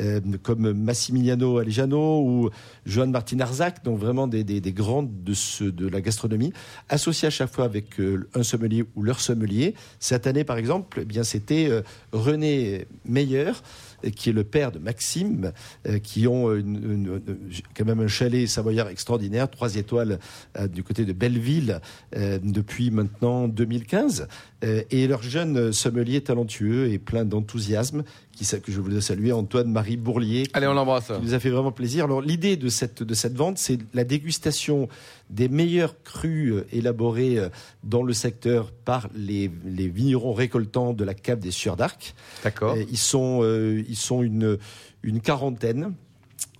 euh, 0.00 0.20
comme 0.42 0.72
Massimiliano 0.72 1.58
Alejano 1.58 2.22
ou 2.22 2.50
Joan 2.84 3.10
Martin 3.10 3.40
Arzac, 3.40 3.84
donc 3.84 3.98
vraiment 3.98 4.26
des, 4.26 4.44
des, 4.44 4.72
grands 4.72 5.02
de, 5.04 5.34
ce, 5.34 5.64
de 5.64 5.88
la 5.88 6.00
gastronomie. 6.00 6.52
associés 6.88 7.28
à 7.28 7.30
chaque 7.30 7.52
fois 7.52 7.64
avec 7.64 8.00
euh, 8.00 8.28
un 8.34 8.42
sommelier 8.42 8.84
ou 8.94 9.02
leur 9.02 9.20
sommelier. 9.20 9.74
Cette 10.00 10.26
année, 10.26 10.44
par 10.44 10.56
exemple, 10.56 11.00
eh 11.02 11.04
bien 11.04 11.22
c'était 11.22 11.68
euh, 11.68 11.82
René 12.12 12.86
Meyer 13.04 13.46
euh, 13.46 13.52
qui 14.14 14.30
est 14.30 14.32
le 14.32 14.44
père 14.44 14.72
de 14.72 14.78
Maxime, 14.78 15.52
euh, 15.86 15.98
qui 15.98 16.26
ont 16.26 16.48
quand 17.76 17.84
même 17.84 18.00
un 18.00 18.08
chalet 18.08 18.46
savoyard 18.48 18.88
extraordinaire, 18.88 19.50
trois 19.50 19.76
étoiles 19.76 20.18
euh, 20.58 20.68
du 20.68 20.82
côté 20.82 21.04
de 21.04 21.12
Belleville 21.12 21.80
euh, 22.16 22.38
depuis 22.42 22.90
maintenant 22.90 23.48
2015. 23.48 24.28
Euh, 24.64 24.82
et 24.90 25.06
leur 25.06 25.22
jeune 25.22 25.72
sommelier 25.72 26.22
talentueux 26.22 26.90
et 26.90 26.98
plein 26.98 27.24
d'enthousiasme, 27.24 28.04
qui, 28.36 28.44
que 28.60 28.70
je 28.70 28.80
voulais 28.80 29.00
saluer, 29.00 29.32
Antoine-Marie 29.32 29.96
Bourlier, 29.96 30.44
Allez, 30.52 30.66
on 30.66 30.74
l'embrasse. 30.74 31.06
qui 31.06 31.20
nous 31.22 31.34
a 31.34 31.40
fait 31.40 31.50
vraiment 31.50 31.72
plaisir. 31.72 32.04
Alors 32.04 32.20
l'idée 32.20 32.56
de 32.56 32.68
cette, 32.68 33.02
de 33.02 33.14
cette 33.14 33.34
vente, 33.34 33.58
c'est 33.58 33.78
la 33.94 34.04
dégustation 34.04 34.88
des 35.30 35.48
meilleurs 35.48 36.00
crus 36.04 36.52
euh, 36.52 36.66
élaborés 36.70 37.38
euh, 37.38 37.48
dans 37.82 38.02
le 38.02 38.12
secteur 38.12 38.70
par 38.84 39.08
les, 39.16 39.50
les 39.64 39.88
vignerons 39.88 40.34
récoltants 40.34 40.92
de 40.92 41.02
la 41.02 41.14
cave 41.14 41.40
des 41.40 41.50
Sieurs 41.50 41.76
d'Arc. 41.76 42.14
D'accord. 42.44 42.74
Euh, 42.74 42.84
Ils 42.90 42.98
sont, 42.98 43.42
ils 43.88 43.96
sont 43.96 44.22
une, 44.22 44.58
une 45.02 45.20
quarantaine 45.20 45.94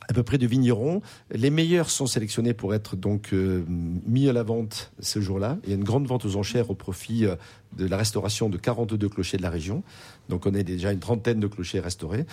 à 0.08 0.12
peu 0.12 0.22
près 0.22 0.38
de 0.38 0.46
vignerons. 0.46 1.02
Les 1.32 1.50
meilleurs 1.50 1.90
sont 1.90 2.06
sélectionnés 2.06 2.54
pour 2.54 2.74
être 2.74 2.96
donc 2.96 3.30
euh, 3.32 3.64
mis 3.68 4.28
à 4.28 4.32
la 4.32 4.42
vente 4.42 4.92
ce 5.00 5.20
jour-là. 5.20 5.58
Il 5.64 5.70
y 5.70 5.72
a 5.72 5.76
une 5.76 5.84
grande 5.84 6.06
vente 6.06 6.24
aux 6.24 6.36
enchères 6.36 6.70
au 6.70 6.74
profit 6.74 7.26
euh, 7.26 7.34
de 7.76 7.86
la 7.86 7.96
restauration 7.96 8.48
de 8.48 8.56
42 8.56 9.08
clochers 9.08 9.36
de 9.36 9.42
la 9.42 9.50
région. 9.50 9.82
Donc 10.28 10.46
on 10.46 10.54
est 10.54 10.64
déjà 10.64 10.92
une 10.92 11.00
trentaine 11.00 11.40
de 11.40 11.46
clochers 11.46 11.80
restaurés. 11.80 12.24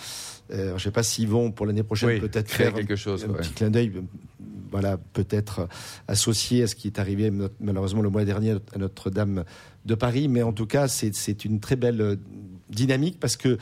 Euh, 0.52 0.68
je 0.70 0.74
ne 0.74 0.78
sais 0.78 0.90
pas 0.90 1.02
s'ils 1.02 1.28
vont 1.28 1.50
pour 1.50 1.66
l'année 1.66 1.82
prochaine 1.82 2.08
Oui, 2.10 2.20
peut-être 2.20 2.46
créer 2.48 2.66
faire 2.66 2.74
quelque 2.74 2.96
chose, 2.96 3.24
un 3.24 3.28
ouais. 3.30 3.38
petit 3.38 3.50
clin 3.52 3.70
d'œil. 3.70 3.92
euh, 3.96 4.00
Voilà, 4.70 4.96
peut-être 5.12 5.60
euh, 5.60 5.66
associé 6.08 6.62
à 6.62 6.66
ce 6.66 6.74
qui 6.74 6.86
est 6.88 6.98
arrivé 6.98 7.30
malheureusement 7.60 8.02
le 8.02 8.08
mois 8.10 8.24
dernier 8.24 8.52
à 8.74 8.78
Notre-Dame 8.78 9.44
de 9.84 9.94
Paris. 9.94 10.28
Mais 10.28 10.42
en 10.42 10.52
tout 10.52 10.66
cas, 10.66 10.88
c'est 10.88 11.44
une 11.44 11.60
très 11.60 11.76
belle 11.76 12.18
dynamique 12.70 13.18
parce 13.20 13.36
que 13.36 13.58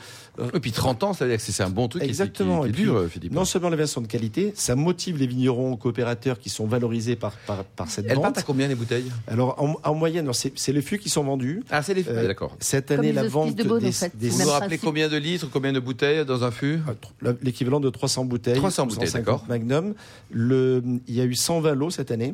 Et 0.55 0.59
puis 0.59 0.71
30 0.71 1.03
ans, 1.03 1.13
ça 1.13 1.25
veut 1.25 1.31
dire 1.31 1.43
que 1.45 1.51
c'est 1.51 1.61
un 1.63 1.69
bon 1.69 1.87
truc 1.87 2.03
Exactement. 2.03 2.61
qui, 2.63 2.69
Et 2.69 2.71
qui, 2.71 2.75
qui 2.77 2.81
puis, 2.83 2.83
dure, 2.91 2.97
euh, 2.97 3.07
Philippe. 3.07 3.33
non 3.33 3.45
seulement 3.45 3.69
les 3.69 3.75
vins 3.77 3.85
sont 3.85 4.01
de 4.01 4.07
qualité, 4.07 4.53
ça 4.55 4.75
motive 4.75 5.17
les 5.17 5.27
vignerons 5.27 5.75
coopérateurs 5.75 6.39
qui 6.39 6.49
sont 6.49 6.65
valorisés 6.65 7.15
par, 7.15 7.33
par, 7.45 7.63
par 7.65 7.89
cette 7.89 8.05
Elles 8.07 8.15
vente. 8.15 8.23
partent 8.23 8.37
à 8.39 8.41
combien 8.43 8.67
les 8.67 8.75
bouteilles? 8.75 9.11
Alors 9.27 9.61
en, 9.61 9.75
en 9.83 9.93
moyenne, 9.95 10.25
alors, 10.25 10.35
c'est 10.35 10.53
c'est 10.55 10.71
les 10.71 10.81
fûts 10.81 10.99
qui 10.99 11.09
sont 11.09 11.23
vendus. 11.23 11.63
Ah, 11.69 11.81
c'est 11.83 11.93
les 11.93 12.07
Euh, 12.07 12.27
d'accord. 12.27 12.55
Cette 12.59 12.91
année, 12.91 13.11
la 13.11 13.27
vente 13.27 13.55
de 13.55 13.63
Beaune, 13.63 13.79
des, 13.81 13.89
en 13.89 13.91
fait. 13.91 14.15
des- 14.17 14.29
Vous 14.29 14.41
nous 14.43 14.49
rappelez 14.49 14.77
combien 14.77 15.09
de 15.09 15.17
litres, 15.17 15.47
combien 15.51 15.73
de 15.73 15.79
bouteilles 15.79 16.25
dans 16.25 16.43
un 16.43 16.51
fût? 16.51 16.79
Euh, 17.25 17.33
l'équivalent 17.41 17.79
de 17.79 17.89
300 17.89 18.25
bouteilles. 18.25 18.55
300 18.55 18.85
bouteilles, 18.87 19.07
150 19.07 19.25
d'accord. 19.25 19.45
Magnum. 19.49 19.93
Le, 20.31 20.81
il 21.07 21.13
y 21.15 21.21
a 21.21 21.25
eu 21.25 21.35
120 21.35 21.73
lots 21.75 21.89
cette 21.89 22.11
année. 22.11 22.33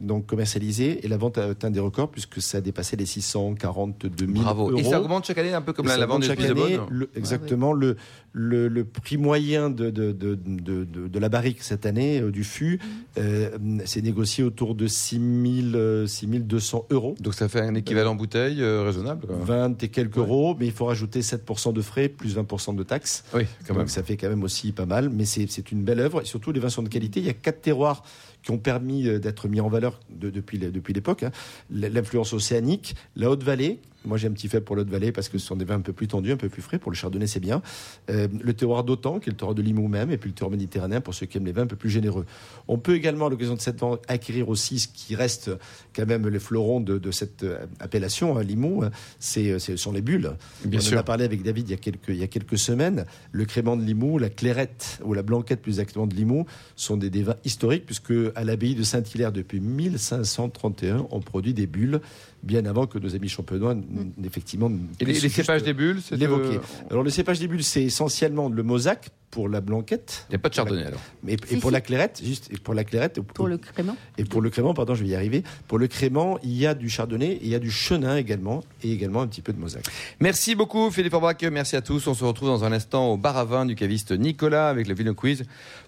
Donc 0.00 0.26
commercialisés 0.26 1.04
et 1.04 1.08
la 1.08 1.16
vente 1.16 1.38
a 1.38 1.44
atteint 1.44 1.70
des 1.70 1.80
records 1.80 2.10
puisque 2.10 2.40
ça 2.40 2.58
a 2.58 2.60
dépassé 2.60 2.96
les 2.96 3.06
642 3.06 4.26
000 4.26 4.32
Bravo. 4.42 4.70
euros. 4.70 4.78
Et 4.78 4.84
ça 4.84 5.00
augmente 5.00 5.26
chaque 5.26 5.38
année, 5.38 5.52
un 5.52 5.60
peu 5.62 5.72
comme 5.72 5.86
la, 5.86 5.92
ça 5.94 5.98
la 5.98 6.06
vente 6.06 6.22
chaque 6.24 6.40
année. 6.40 6.78
Le- 6.90 7.10
exactement. 7.16 7.72
Le, 7.72 7.96
le, 8.32 8.68
le 8.68 8.84
prix 8.84 9.16
moyen 9.16 9.70
de, 9.70 9.90
de, 9.90 10.12
de, 10.12 10.34
de, 10.36 10.84
de- 10.84 11.08
de 11.08 11.18
la 11.18 11.28
barrique 11.28 11.62
cette 11.62 11.86
année, 11.86 12.20
euh, 12.20 12.30
du 12.30 12.44
fût, 12.44 12.78
euh, 13.18 13.50
c'est 13.86 14.02
négocié 14.02 14.44
autour 14.44 14.74
de 14.74 14.86
6 14.86 15.16
000, 15.62 15.76
euh, 15.76 16.06
6 16.06 16.26
200 16.26 16.86
euros. 16.90 17.14
Donc 17.20 17.34
ça 17.34 17.48
fait 17.48 17.60
un 17.60 17.74
équivalent 17.74 18.14
bouteille 18.14 18.62
euh, 18.62 18.82
raisonnable. 18.84 19.26
quoi. 19.26 19.36
20 19.40 19.82
et 19.82 19.88
quelques 19.88 20.18
euros, 20.18 20.56
mais 20.58 20.66
il 20.66 20.72
faut 20.72 20.84
rajouter 20.86 21.20
7% 21.20 21.72
de 21.72 21.80
frais 21.80 22.08
plus 22.08 22.36
20% 22.36 22.76
de 22.76 22.82
taxes. 22.82 23.24
Oui, 23.34 23.42
quand 23.66 23.74
même. 23.74 23.82
Donc 23.84 23.90
ça 23.90 24.02
fait 24.02 24.16
quand 24.16 24.28
même 24.28 24.42
aussi 24.44 24.72
pas 24.72 24.86
mal, 24.86 25.10
mais 25.10 25.24
c'est 25.24 25.46
c'est 25.50 25.72
une 25.72 25.82
belle 25.82 26.00
œuvre. 26.00 26.22
Et 26.22 26.24
surtout, 26.24 26.52
les 26.52 26.60
vins 26.60 26.68
sont 26.68 26.82
de 26.82 26.88
qualité. 26.88 27.20
Il 27.20 27.26
y 27.26 27.30
a 27.30 27.34
quatre 27.34 27.62
terroirs 27.62 28.04
qui 28.48 28.52
ont 28.54 28.58
permis 28.58 29.06
euh, 29.06 29.18
d'être 29.18 29.46
mis 29.46 29.60
en 29.60 29.68
valeur 29.68 30.00
de- 30.08 30.30
depuis 30.30 30.94
l'époque. 30.94 31.22
hein. 31.22 31.30
L'influence 31.70 32.32
océanique, 32.32 32.96
la 33.14 33.30
Haute-Vallée. 33.30 33.78
Moi, 34.08 34.16
j'ai 34.18 34.26
un 34.26 34.32
petit 34.32 34.48
fait 34.48 34.60
pour 34.60 34.74
la 34.74 34.82
Haute-Vallée 34.82 35.12
parce 35.12 35.28
que 35.28 35.38
ce 35.38 35.46
sont 35.46 35.54
des 35.56 35.64
vins 35.64 35.76
un 35.76 35.80
peu 35.80 35.92
plus 35.92 36.08
tendus, 36.08 36.32
un 36.32 36.36
peu 36.36 36.48
plus 36.48 36.62
frais. 36.62 36.78
Pour 36.78 36.90
le 36.90 36.96
chardonnay, 36.96 37.26
c'est 37.26 37.40
bien. 37.40 37.62
Euh, 38.10 38.26
le 38.42 38.52
terroir 38.54 38.82
d'Otan, 38.84 39.20
qui 39.20 39.28
est 39.28 39.32
le 39.32 39.36
terroir 39.36 39.54
de 39.54 39.62
Limoux 39.62 39.86
même, 39.88 40.10
et 40.10 40.16
puis 40.16 40.30
le 40.30 40.34
terroir 40.34 40.50
méditerranéen 40.50 41.00
pour 41.00 41.14
ceux 41.14 41.26
qui 41.26 41.36
aiment 41.38 41.46
les 41.46 41.52
vins 41.52 41.62
un 41.62 41.66
peu 41.66 41.76
plus 41.76 41.90
généreux. 41.90 42.24
On 42.66 42.78
peut 42.78 42.94
également, 42.94 43.26
à 43.26 43.30
l'occasion 43.30 43.54
de 43.54 43.60
cette 43.60 43.78
vente, 43.80 44.02
acquérir 44.08 44.48
aussi 44.48 44.78
ce 44.80 44.88
qui 44.88 45.14
reste 45.14 45.50
quand 45.94 46.06
même 46.06 46.26
les 46.26 46.38
fleurons 46.38 46.80
de, 46.80 46.98
de 46.98 47.10
cette 47.10 47.42
euh, 47.42 47.66
appellation, 47.80 48.38
hein, 48.38 48.42
Limoux. 48.42 48.82
hein. 48.82 48.90
C'est, 49.18 49.50
euh, 49.50 49.58
ce 49.58 49.76
sont 49.76 49.92
les 49.92 50.00
bulles. 50.02 50.32
Bien 50.64 50.80
On 50.80 50.82
sûr. 50.82 50.96
en 50.96 51.00
a 51.00 51.04
parlé 51.04 51.24
avec 51.24 51.42
David 51.42 51.68
il 51.68 51.72
y 51.72 51.74
a 51.74 51.78
quelques, 51.78 52.08
il 52.08 52.16
y 52.16 52.22
a 52.22 52.28
quelques 52.28 52.58
semaines. 52.58 53.04
Le 53.32 53.44
crément 53.44 53.76
de 53.76 53.82
Limoux, 53.82 54.18
la 54.18 54.30
clairette 54.30 55.00
ou 55.04 55.12
la 55.12 55.22
blanquette 55.22 55.60
plus 55.60 55.72
exactement 55.72 56.06
de 56.06 56.14
Limoux 56.14 56.46
sont 56.76 56.96
des, 56.96 57.10
des 57.10 57.22
vins 57.22 57.36
historiques 57.44 57.84
puisque 57.84 58.12
à 58.34 58.44
l'abbaye 58.44 58.74
de 58.74 58.82
Saint-Hilaire 58.82 59.32
depuis 59.32 59.60
1531 59.60 61.06
on 61.10 61.20
produit 61.20 61.54
des 61.54 61.66
bulles 61.66 62.00
bien 62.42 62.64
avant 62.66 62.86
que 62.86 62.98
nos 62.98 63.14
amis 63.14 63.28
champenois 63.28 63.72
n- 63.72 64.12
effectivement 64.24 64.70
Et 65.00 65.04
les, 65.04 65.12
les 65.18 65.28
cépages 65.28 65.62
des 65.62 65.74
bulles, 65.74 66.00
c'est 66.02 66.16
l'évoquer. 66.16 66.56
euh, 66.56 66.90
Alors 66.90 67.02
le 67.02 67.10
cépage 67.10 67.38
des 67.40 67.48
bulles 67.48 67.64
c'est 67.64 67.82
essentiellement 67.84 68.48
le 68.48 68.62
mosaque 68.62 69.10
pour 69.30 69.48
la 69.50 69.60
blanquette. 69.60 70.24
Il 70.28 70.32
n'y 70.32 70.36
a 70.36 70.38
pas 70.38 70.48
de 70.48 70.54
chardonnay 70.54 70.84
alors. 70.84 71.00
Mais, 71.22 71.34
et 71.34 71.38
Si, 71.46 71.56
pour 71.58 71.68
si. 71.68 71.74
la 71.74 71.80
clairette, 71.82 72.22
juste 72.24 72.48
et 72.50 72.56
pour 72.56 72.72
la 72.72 72.82
clairette, 72.84 73.20
Pour 73.20 73.46
le 73.46 73.58
crément 73.58 73.94
et 74.16 74.24
pour 74.24 74.40
le 74.40 74.48
crément, 74.48 74.72
pardon, 74.72 74.94
je 74.94 75.02
vais 75.04 75.10
y 75.10 75.14
arriver. 75.14 75.42
Pour 75.66 75.78
le 75.78 75.86
crément, 75.86 76.38
il 76.42 76.56
y 76.56 76.66
a 76.66 76.74
du 76.74 76.88
chardonnay, 76.88 77.32
et 77.32 77.40
il 77.42 77.48
y 77.50 77.54
a 77.54 77.58
du 77.58 77.70
chenin 77.70 78.16
également, 78.16 78.64
et 78.82 78.90
également 78.90 79.20
un 79.20 79.26
petit 79.26 79.42
peu 79.42 79.52
de 79.52 79.58
mosaque. 79.58 79.84
Merci 80.20 80.54
beaucoup 80.54 80.90
Philippe 80.90 81.12
Orbach, 81.12 81.36
merci 81.52 81.76
à 81.76 81.82
tous. 81.82 82.06
On 82.06 82.14
se 82.14 82.24
retrouve 82.24 82.48
dans 82.48 82.64
un 82.64 82.72
instant 82.72 83.08
au 83.12 83.18
bar 83.18 83.36
à 83.36 83.44
vin 83.44 83.66
du 83.66 83.74
caviste 83.74 84.12
Nicolas 84.12 84.70
avec 84.70 84.88
le 84.88 84.94
Vino 84.94 85.12
Quiz 85.14 85.44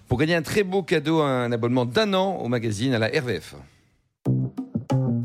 pour 0.07 0.19
gagner 0.19 0.35
un 0.35 0.43
très 0.43 0.61
beau 0.63 0.83
cadeau, 0.83 1.21
un 1.21 1.51
abonnement 1.51 1.85
d'un 1.85 2.13
an 2.13 2.35
au 2.35 2.47
magazine 2.47 2.93
à 2.93 2.99
la 2.99 3.07
RVF. 3.07 3.55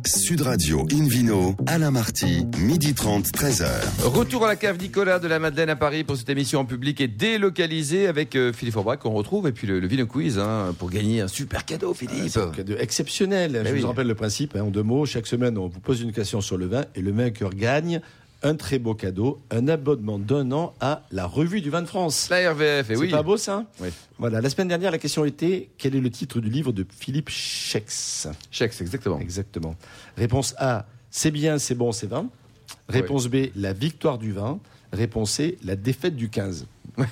Sud 0.06 0.42
Radio 0.42 0.86
Invino, 0.92 1.56
Alain 1.66 1.90
Marty, 1.90 2.46
midi 2.58 2.94
30, 2.94 3.26
13h. 3.26 3.66
Retour 4.04 4.44
à 4.44 4.48
la 4.48 4.54
cave 4.54 4.78
Nicolas 4.80 5.18
de 5.18 5.26
la 5.26 5.40
Madeleine 5.40 5.68
à 5.68 5.75
Paris 5.75 6.04
pour 6.04 6.16
cette 6.16 6.28
émission 6.28 6.60
en 6.60 6.64
public 6.64 7.00
et 7.00 7.08
délocalisée 7.08 8.06
avec 8.06 8.36
euh, 8.36 8.52
Philippe 8.52 8.76
Orbach 8.76 8.98
qu'on 8.98 9.10
retrouve 9.10 9.48
et 9.48 9.52
puis 9.52 9.66
le, 9.66 9.80
le 9.80 9.86
Vino 9.88 10.06
Quiz 10.06 10.38
hein, 10.38 10.72
pour 10.78 10.90
gagner 10.90 11.22
un 11.22 11.28
super 11.28 11.64
cadeau 11.64 11.92
Philippe. 11.92 12.28
C'est 12.28 12.40
un 12.40 12.50
cadeau 12.50 12.75
exceptionnel. 12.78 13.62
je 13.66 13.72
oui. 13.72 13.80
vous 13.80 13.88
rappelle 13.88 14.06
le 14.06 14.14
principe, 14.14 14.54
hein, 14.54 14.62
en 14.62 14.70
deux 14.70 14.84
mots. 14.84 15.06
Chaque 15.06 15.26
semaine, 15.26 15.58
on 15.58 15.66
vous 15.66 15.80
pose 15.80 16.00
une 16.00 16.12
question 16.12 16.40
sur 16.40 16.56
le 16.56 16.66
vin, 16.66 16.84
et 16.94 17.02
le 17.02 17.10
vainqueur 17.10 17.50
gagne 17.50 18.00
un 18.42 18.54
très 18.54 18.78
beau 18.78 18.94
cadeau, 18.94 19.40
un 19.50 19.66
abonnement 19.68 20.18
d'un 20.18 20.52
an 20.52 20.74
à 20.80 21.02
la 21.10 21.26
revue 21.26 21.60
du 21.60 21.70
vin 21.70 21.82
de 21.82 21.86
France. 21.86 22.28
La 22.30 22.50
RVF, 22.52 22.90
et 22.90 22.94
C'est 22.94 23.00
oui. 23.00 23.10
pas 23.10 23.22
beau 23.22 23.36
ça? 23.36 23.64
Oui. 23.80 23.88
Voilà, 24.18 24.40
la 24.40 24.50
semaine 24.50 24.68
dernière, 24.68 24.90
la 24.90 24.98
question 24.98 25.24
était 25.24 25.70
quel 25.78 25.94
est 25.96 26.00
le 26.00 26.10
titre 26.10 26.40
du 26.40 26.48
livre 26.50 26.72
de 26.72 26.86
Philippe 26.88 27.28
Schex 27.30 28.28
Chèque, 28.50 28.74
exactement. 28.80 29.18
Exactement. 29.20 29.74
Réponse 30.16 30.54
A, 30.58 30.86
c'est 31.10 31.30
bien, 31.30 31.58
c'est 31.58 31.74
bon, 31.74 31.92
c'est 31.92 32.06
vin. 32.06 32.26
Réponse 32.88 33.28
B, 33.28 33.46
la 33.56 33.72
victoire 33.72 34.18
du 34.18 34.32
vin. 34.32 34.58
Réponse 34.92 35.32
C, 35.32 35.58
la 35.64 35.74
défaite 35.76 36.14
du 36.14 36.28
15. 36.30 36.66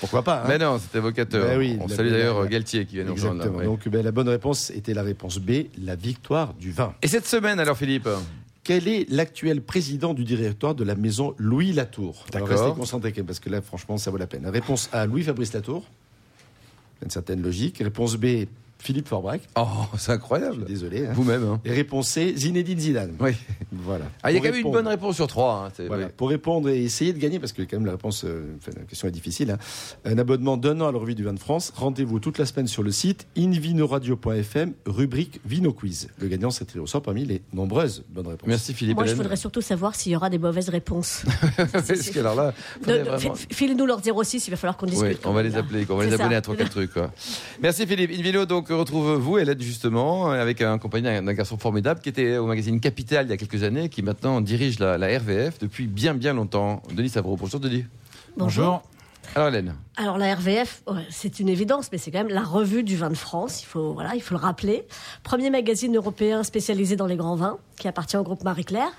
Pourquoi 0.00 0.22
pas 0.22 0.40
hein? 0.42 0.46
Mais 0.48 0.58
non, 0.58 0.78
c'est 0.80 0.98
évocateur. 0.98 1.46
Ben 1.46 1.58
oui, 1.58 1.76
On 1.80 1.86
la- 1.86 1.94
salue 1.96 2.10
d'ailleurs 2.10 2.42
la- 2.42 2.48
Galtier 2.48 2.86
qui 2.86 2.96
vient 2.96 3.04
nous 3.04 3.12
rejoindre. 3.14 3.38
là, 3.38 3.44
Exactement. 3.44 3.58
ouais. 3.58 3.64
Donc 3.76 3.88
ben, 3.88 4.02
la 4.04 4.10
bonne 4.12 4.28
réponse 4.28 4.70
était 4.70 4.94
la 4.94 5.02
réponse 5.02 5.38
B, 5.38 5.66
la 5.82 5.94
victoire 5.94 6.54
du 6.54 6.72
vin. 6.72 6.94
Et 7.02 7.08
cette 7.08 7.26
semaine 7.26 7.60
alors 7.60 7.76
Philippe? 7.76 8.08
Quel 8.70 8.86
est 8.86 9.10
l'actuel 9.10 9.62
président 9.62 10.14
du 10.14 10.22
directoire 10.22 10.76
de 10.76 10.84
la 10.84 10.94
maison 10.94 11.34
Louis 11.38 11.72
Latour 11.72 12.24
Alors, 12.32 12.46
D'accord. 12.46 12.66
Restez 12.66 12.78
concentrés 12.78 13.12
parce 13.24 13.40
que 13.40 13.50
là, 13.50 13.60
franchement, 13.60 13.98
ça 13.98 14.12
vaut 14.12 14.16
la 14.16 14.28
peine. 14.28 14.46
Réponse 14.46 14.88
A, 14.92 15.06
Louis-Fabrice 15.06 15.52
Latour. 15.54 15.82
Une 17.02 17.10
certaine 17.10 17.42
logique. 17.42 17.78
Réponse 17.78 18.14
B, 18.14 18.46
Philippe 18.80 19.08
Forbrac. 19.08 19.42
Oh, 19.56 19.66
c'est 19.92 19.98
Je 19.98 20.02
suis 20.02 20.12
incroyable. 20.12 20.64
désolé. 20.64 21.06
hein. 21.06 21.12
Vous-même. 21.14 21.44
hein. 21.44 21.60
Et 21.64 21.70
réponse 21.72 22.08
C, 22.08 22.34
Zinedine 22.36 22.78
Zidane. 22.80 23.14
Oui. 23.20 23.32
Voilà. 23.72 24.06
Ah, 24.22 24.30
il 24.30 24.34
y 24.34 24.38
a 24.38 24.40
quand 24.40 24.50
même 24.50 24.64
une 24.66 24.72
bonne 24.72 24.88
réponse 24.88 25.16
sur 25.16 25.26
trois. 25.26 25.64
hein, 25.66 25.72
c'est- 25.76 25.86
Voilà. 25.86 26.06
oui. 26.06 26.12
Pour 26.16 26.28
répondre 26.30 26.68
et 26.70 26.82
essayer 26.82 27.12
de 27.12 27.18
gagner, 27.18 27.38
parce 27.38 27.52
que 27.52 27.62
quand 27.62 27.76
même 27.76 27.86
la 27.86 27.92
réponse, 27.92 28.24
euh, 28.24 28.56
enfin, 28.58 28.72
la 28.76 28.84
question 28.84 29.06
est 29.06 29.10
difficile, 29.12 29.50
hein. 29.52 29.58
un 30.04 30.18
abonnement 30.18 30.56
d'un 30.56 30.80
an 30.80 30.88
à 30.88 30.92
la 30.92 30.98
revue 30.98 31.14
du 31.14 31.24
vin 31.24 31.32
de 31.34 31.38
France. 31.38 31.72
Rendez-vous 31.76 32.18
toute 32.20 32.38
la 32.38 32.46
semaine 32.46 32.66
sur 32.66 32.82
le 32.82 32.90
site 32.90 33.26
invinoradio.fm, 33.36 34.72
rubrique 34.86 35.40
Vino 35.44 35.72
Quiz. 35.72 36.08
Le 36.18 36.28
gagnant 36.28 36.50
s'est 36.50 36.64
tiré 36.64 36.80
au 36.80 36.86
sort 36.86 37.02
parmi 37.02 37.24
les 37.24 37.42
nombreuses 37.52 38.04
bonnes 38.08 38.26
réponses. 38.28 38.48
Merci 38.48 38.74
Philippe. 38.74 38.96
Moi, 38.96 39.06
je 39.06 39.14
voudrais 39.14 39.36
surtout 39.36 39.60
savoir 39.62 39.94
s'il 39.94 40.12
y 40.12 40.16
aura 40.16 40.30
des 40.30 40.38
mauvaises 40.38 40.68
réponses. 40.68 41.24
Parce 41.72 42.10
que 42.10 42.18
alors 42.18 42.34
là, 42.34 42.52
vraiment- 42.82 43.86
leur 43.86 44.00
06, 44.24 44.46
il 44.46 44.50
va 44.50 44.56
falloir 44.56 44.76
qu'on 44.76 44.86
discute. 44.86 45.06
Oui, 45.08 45.16
on 45.24 45.32
va 45.32 45.42
les 45.42 45.56
appeler, 45.56 45.86
on 45.88 45.96
va 45.96 46.04
les 46.06 46.14
abonner 46.14 46.36
à 46.36 46.40
trois 46.40 46.56
quatre 46.56 46.70
trucs. 46.70 46.92
Quoi. 46.92 47.10
Merci 47.62 47.86
Philippe. 47.86 48.10
Invino 48.10 48.46
donc 48.46 48.69
retrouve 48.74 49.12
vous, 49.14 49.38
Hélène 49.38 49.60
justement, 49.60 50.30
avec 50.30 50.60
un 50.62 50.78
compagnie 50.78 51.04
d'un 51.04 51.32
garçon 51.34 51.56
formidable 51.58 52.00
qui 52.00 52.08
était 52.08 52.36
au 52.36 52.46
magazine 52.46 52.80
Capital 52.80 53.26
il 53.26 53.30
y 53.30 53.32
a 53.32 53.36
quelques 53.36 53.62
années, 53.62 53.88
qui 53.88 54.02
maintenant 54.02 54.40
dirige 54.40 54.78
la, 54.78 54.98
la 54.98 55.06
RVF 55.18 55.58
depuis 55.58 55.86
bien 55.86 56.14
bien 56.14 56.32
longtemps. 56.34 56.82
Denis 56.94 57.08
Savreau. 57.10 57.36
Bonjour 57.36 57.60
Denis. 57.60 57.84
Bonjour. 58.36 58.82
Alors 59.36 59.48
Hélène. 59.48 59.74
Alors 59.96 60.18
la 60.18 60.34
RVF, 60.34 60.82
c'est 61.10 61.38
une 61.40 61.48
évidence, 61.48 61.90
mais 61.92 61.98
c'est 61.98 62.10
quand 62.10 62.18
même 62.24 62.34
la 62.34 62.42
revue 62.42 62.82
du 62.82 62.96
vin 62.96 63.10
de 63.10 63.14
France. 63.16 63.62
Il 63.62 63.66
faut, 63.66 63.92
voilà, 63.92 64.14
il 64.16 64.22
faut 64.22 64.34
le 64.34 64.40
rappeler. 64.40 64.84
Premier 65.22 65.50
magazine 65.50 65.94
européen 65.94 66.42
spécialisé 66.42 66.96
dans 66.96 67.06
les 67.06 67.16
grands 67.16 67.36
vins, 67.36 67.58
qui 67.78 67.86
appartient 67.86 68.16
au 68.16 68.22
groupe 68.24 68.42
Marie-Claire, 68.42 68.90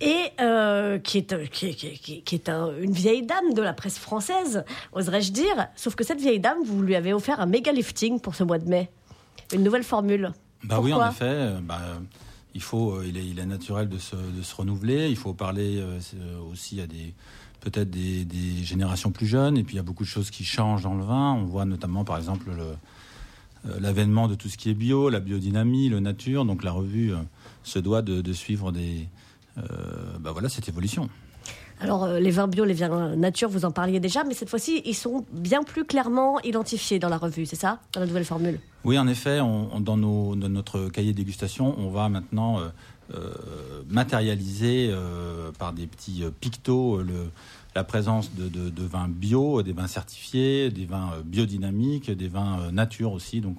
et 0.00 0.16
euh, 0.40 0.98
qui 0.98 1.18
est, 1.18 1.32
euh, 1.32 1.46
qui, 1.46 1.70
est- 1.70 1.74
qui 1.74 1.86
est- 1.88 1.92
qui 1.98 2.14
est- 2.16 2.20
qui 2.20 2.34
est 2.36 2.48
un- 2.48 2.70
une 2.78 2.92
vieille 2.92 3.24
dame 3.26 3.52
de 3.54 3.62
la 3.62 3.72
presse 3.72 3.98
française, 3.98 4.64
oserais-je 4.92 5.32
dire. 5.32 5.66
Sauf 5.76 5.94
que 5.96 6.04
cette 6.04 6.20
vieille 6.20 6.40
dame, 6.40 6.58
vous 6.64 6.80
lui 6.82 6.94
avez 6.94 7.12
offert 7.12 7.40
un 7.40 7.46
méga 7.46 7.72
lifting 7.72 8.20
pour 8.20 8.34
ce 8.36 8.44
mois 8.44 8.58
de 8.58 8.68
mai, 8.68 8.90
une 9.52 9.62
nouvelle 9.62 9.84
formule. 9.84 10.32
Bah 10.64 10.80
oui, 10.80 10.92
en 10.92 11.10
effet. 11.10 11.24
euh, 11.24 11.60
bah, 11.60 11.78
euh, 11.82 11.98
il 12.54 12.62
faut, 12.62 13.02
il 13.02 13.16
est, 13.16 13.26
il 13.26 13.38
est 13.38 13.46
naturel 13.46 13.88
de 13.88 13.98
se, 13.98 14.16
de 14.16 14.42
se 14.42 14.54
renouveler. 14.54 15.08
Il 15.10 15.16
faut 15.16 15.34
parler 15.34 15.84
aussi 16.50 16.80
à 16.80 16.86
des 16.86 17.12
peut-être 17.60 17.90
des, 17.90 18.24
des, 18.24 18.62
générations 18.62 19.10
plus 19.10 19.26
jeunes. 19.26 19.56
Et 19.56 19.64
puis 19.64 19.74
il 19.74 19.76
y 19.76 19.80
a 19.80 19.82
beaucoup 19.82 20.04
de 20.04 20.08
choses 20.08 20.30
qui 20.30 20.44
changent 20.44 20.82
dans 20.82 20.94
le 20.94 21.04
vin. 21.04 21.32
On 21.32 21.44
voit 21.44 21.64
notamment, 21.64 22.04
par 22.04 22.16
exemple, 22.16 22.52
l'avènement 23.80 24.28
de 24.28 24.36
tout 24.36 24.48
ce 24.48 24.56
qui 24.56 24.70
est 24.70 24.74
bio, 24.74 25.08
la 25.08 25.18
biodynamie, 25.18 25.88
le 25.88 25.98
nature. 25.98 26.44
Donc 26.44 26.62
la 26.62 26.70
revue 26.70 27.12
se 27.64 27.80
doit 27.80 28.02
de, 28.02 28.20
de 28.20 28.32
suivre 28.32 28.70
des, 28.70 29.08
bah 29.56 30.30
voilà, 30.30 30.48
cette 30.48 30.68
évolution. 30.68 31.08
Alors, 31.80 32.04
euh, 32.04 32.20
les 32.20 32.30
vins 32.30 32.46
bio, 32.46 32.64
les 32.64 32.74
vins 32.74 33.16
nature, 33.16 33.48
vous 33.48 33.64
en 33.64 33.70
parliez 33.70 34.00
déjà, 34.00 34.24
mais 34.24 34.34
cette 34.34 34.48
fois-ci, 34.48 34.82
ils 34.84 34.94
sont 34.94 35.24
bien 35.32 35.62
plus 35.62 35.84
clairement 35.84 36.40
identifiés 36.40 36.98
dans 36.98 37.08
la 37.08 37.18
revue, 37.18 37.46
c'est 37.46 37.56
ça? 37.56 37.80
Dans 37.92 38.00
la 38.00 38.06
nouvelle 38.06 38.24
formule 38.24 38.60
Oui, 38.84 38.98
en 38.98 39.06
effet, 39.08 39.38
dans, 39.38 39.96
notre 39.96 40.88
cahier 40.88 41.12
de 41.12 41.16
dégustation, 41.16 41.74
on 41.78 41.90
va 41.90 42.08
maintenant 42.08 42.60
euh, 42.60 42.68
euh, 43.14 43.32
matérialiser 43.88 44.94
par 45.58 45.72
des 45.72 45.86
petits 45.86 46.24
pictos 46.40 47.02
la 47.74 47.84
présence 47.84 48.30
de, 48.34 48.84
vins 48.86 49.08
bio, 49.08 49.62
des 49.62 49.72
vins 49.72 49.88
certifiés, 49.88 50.70
des 50.70 50.86
vins 50.86 51.10
biodynamiques, 51.24 52.10
des 52.10 52.28
vins 52.28 52.70
nature 52.72 53.12
aussi. 53.12 53.40
Donc, 53.40 53.58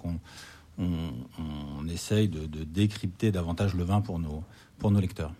on, 0.77 1.87
essaye 1.89 2.27
de, 2.27 2.63
décrypter 2.63 3.31
davantage 3.31 3.75
le 3.75 3.83
vin 3.83 4.01
pour 4.01 4.19
nos 4.19 4.99
lecteurs. 4.99 5.31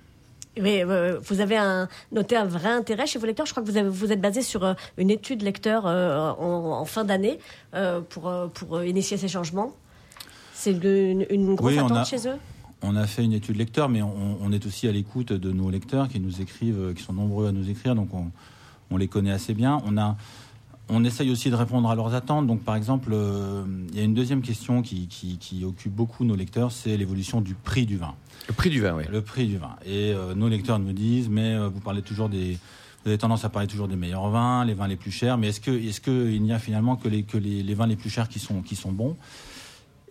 Oui, 0.57 0.81
euh, 0.81 1.19
vous 1.21 1.41
avez 1.41 1.57
un, 1.57 1.89
noté 2.11 2.35
un 2.37 2.45
vrai 2.45 2.69
intérêt 2.69 3.07
chez 3.07 3.19
vos 3.19 3.25
lecteurs? 3.25 3.45
Je 3.45 3.51
crois 3.51 3.63
que 3.63 3.69
vous, 3.69 3.77
avez, 3.77 3.89
vous 3.89 4.11
êtes 4.11 4.21
basé 4.21 4.41
sur 4.41 4.63
euh, 4.63 4.73
une 4.97 5.09
étude 5.09 5.41
lecteur 5.41 5.85
euh, 5.85 6.31
en, 6.31 6.85
fin 6.85 7.03
d'année 7.03 7.39
pour, 8.09 8.31
pour 8.53 8.83
initier 8.83 9.17
ces 9.17 9.27
changements. 9.27 9.73
C'est 10.53 10.71
une, 10.71 11.55
grosse 11.55 11.77
attente 11.77 12.07
chez 12.07 12.27
eux? 12.27 12.37
On 12.81 12.95
a 12.95 13.07
fait 13.07 13.23
une 13.23 13.33
étude 13.33 13.57
lecteur, 13.57 13.89
mais 13.89 14.01
on, 14.01 14.51
est 14.51 14.65
aussi 14.65 14.87
à 14.87 14.91
l'écoute 14.91 15.33
de 15.33 15.51
nos 15.51 15.69
lecteurs 15.69 16.07
qui 16.07 16.19
nous 16.19 16.41
écrivent, 16.41 16.93
qui 16.95 17.03
sont 17.03 17.13
nombreux 17.13 17.47
à 17.47 17.51
nous 17.51 17.69
écrire, 17.69 17.95
donc 17.95 18.13
on, 18.13 18.27
on 18.91 18.97
les 18.97 19.07
connaît 19.07 19.31
assez 19.31 19.53
bien. 19.53 19.81
On 19.85 19.97
a, 19.97 20.15
on 20.89 21.03
essaye 21.03 21.31
aussi 21.31 21.49
de 21.49 21.55
répondre 21.55 21.89
à 21.89 21.95
leurs 21.95 22.13
attentes. 22.13 22.47
Donc, 22.47 22.61
par 22.63 22.75
exemple, 22.75 23.15
il 23.91 23.97
y 23.97 24.01
a 24.01 24.03
une 24.03 24.13
deuxième 24.13 24.41
question 24.41 24.81
qui, 24.81 25.07
qui, 25.07 25.37
qui 25.37 25.65
occupe 25.65 25.93
beaucoup 25.93 26.25
nos 26.25 26.35
lecteurs, 26.35 26.71
c'est 26.71 26.95
l'évolution 26.97 27.41
du 27.41 27.55
prix 27.55 27.85
du 27.85 27.97
vin. 27.97 28.13
Le 28.47 28.53
prix 28.53 28.69
du 28.69 28.81
vin, 28.81 28.95
oui. 28.95 29.03
Le 29.09 29.21
prix 29.21 29.47
du 29.47 29.57
vin. 29.57 29.75
Et 29.85 30.13
euh, 30.13 30.35
nos 30.35 30.47
lecteurs 30.47 30.77
nous 30.77 30.93
disent, 30.93 31.29
mais 31.29 31.55
euh, 31.55 31.67
vous 31.67 31.79
parlez 31.79 32.03
toujours 32.03 32.29
des, 32.29 32.59
vous 33.03 33.09
avez 33.09 33.17
tendance 33.17 33.45
à 33.45 33.49
parler 33.49 33.67
toujours 33.67 33.87
des 33.87 33.95
meilleurs 33.95 34.29
vins, 34.29 34.65
les 34.65 34.73
vins 34.73 34.87
les 34.87 34.95
plus 34.95 35.11
chers, 35.11 35.37
mais 35.37 35.49
est-ce 35.49 35.61
que, 35.61 35.71
est-ce 35.71 36.01
qu'il 36.01 36.41
n'y 36.43 36.53
a 36.53 36.59
finalement 36.59 36.95
que 36.95 37.07
les, 37.07 37.23
que 37.23 37.37
les, 37.37 37.63
les, 37.63 37.73
vins 37.73 37.87
les 37.87 37.95
plus 37.95 38.09
chers 38.09 38.29
qui 38.29 38.39
sont, 38.39 38.61
qui 38.61 38.75
sont 38.75 38.91
bons? 38.91 39.15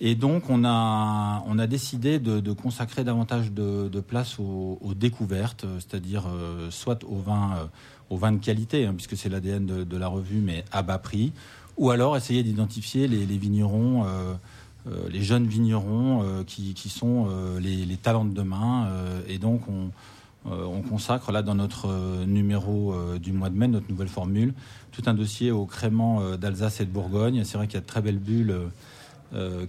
Et 0.01 0.17
donc, 0.17 0.51
on 0.51 0.65
a, 0.65 1.45
on 1.47 1.57
a 1.59 1.69
décidé 1.69 2.19
de, 2.19 2.41
de 2.41 2.53
consacrer 2.53 3.05
davantage 3.05 3.53
de, 3.53 3.89
de 3.89 4.01
place 4.01 4.41
aux, 4.41 4.79
aux 4.81 4.95
découvertes, 4.95 5.65
c'est-à-dire 5.79 6.25
euh, 6.27 6.69
soit 6.71 7.05
aux 7.05 7.19
vins, 7.19 7.71
aux 8.11 8.17
vins 8.17 8.33
de 8.33 8.39
qualité, 8.39 8.87
hein, 8.87 8.95
puisque 8.95 9.17
c'est 9.17 9.29
l'ADN 9.29 9.67
de, 9.67 9.97
la 9.97 10.09
revue, 10.09 10.41
mais 10.41 10.65
à 10.73 10.83
bas 10.83 10.99
prix, 10.99 11.33
ou 11.77 11.91
alors 11.91 12.17
essayer 12.17 12.43
d'identifier 12.43 13.09
les, 13.09 13.39
vignerons. 13.39 14.05
Euh, 14.87 15.09
les 15.09 15.23
jeunes 15.23 15.47
vignerons 15.47 16.23
euh, 16.23 16.45
qui, 16.45 16.75
sont 16.89 17.29
euh, 17.31 17.59
les, 17.59 17.97
talents 17.97 18.25
de 18.25 18.35
demain. 18.35 18.89
et 19.29 19.39
donc, 19.39 19.63
on, 19.69 19.91
consacre 20.91 21.33
là 21.33 21.41
dans 21.43 21.55
notre 21.55 21.89
numéro 22.27 22.95
du 23.19 23.33
mois 23.33 23.49
de 23.49 23.57
mai, 23.57 23.67
notre 23.67 23.89
nouvelle 23.89 24.09
formule, 24.09 24.53
tout 24.93 25.03
un 25.07 25.15
dossier 25.15 25.51
au 25.51 25.65
crément 25.65 26.37
d'Alsace 26.37 26.83
et 26.83 26.85
de 26.85 26.91
Bourgogne. 26.91 27.45
C'est 27.45 27.57
vrai 27.57 27.67
qu'il 27.67 27.77
y 27.77 27.79
a 27.79 27.81
de 27.81 27.87
très 27.87 28.03
belles 28.03 28.19
bulles 28.19 28.55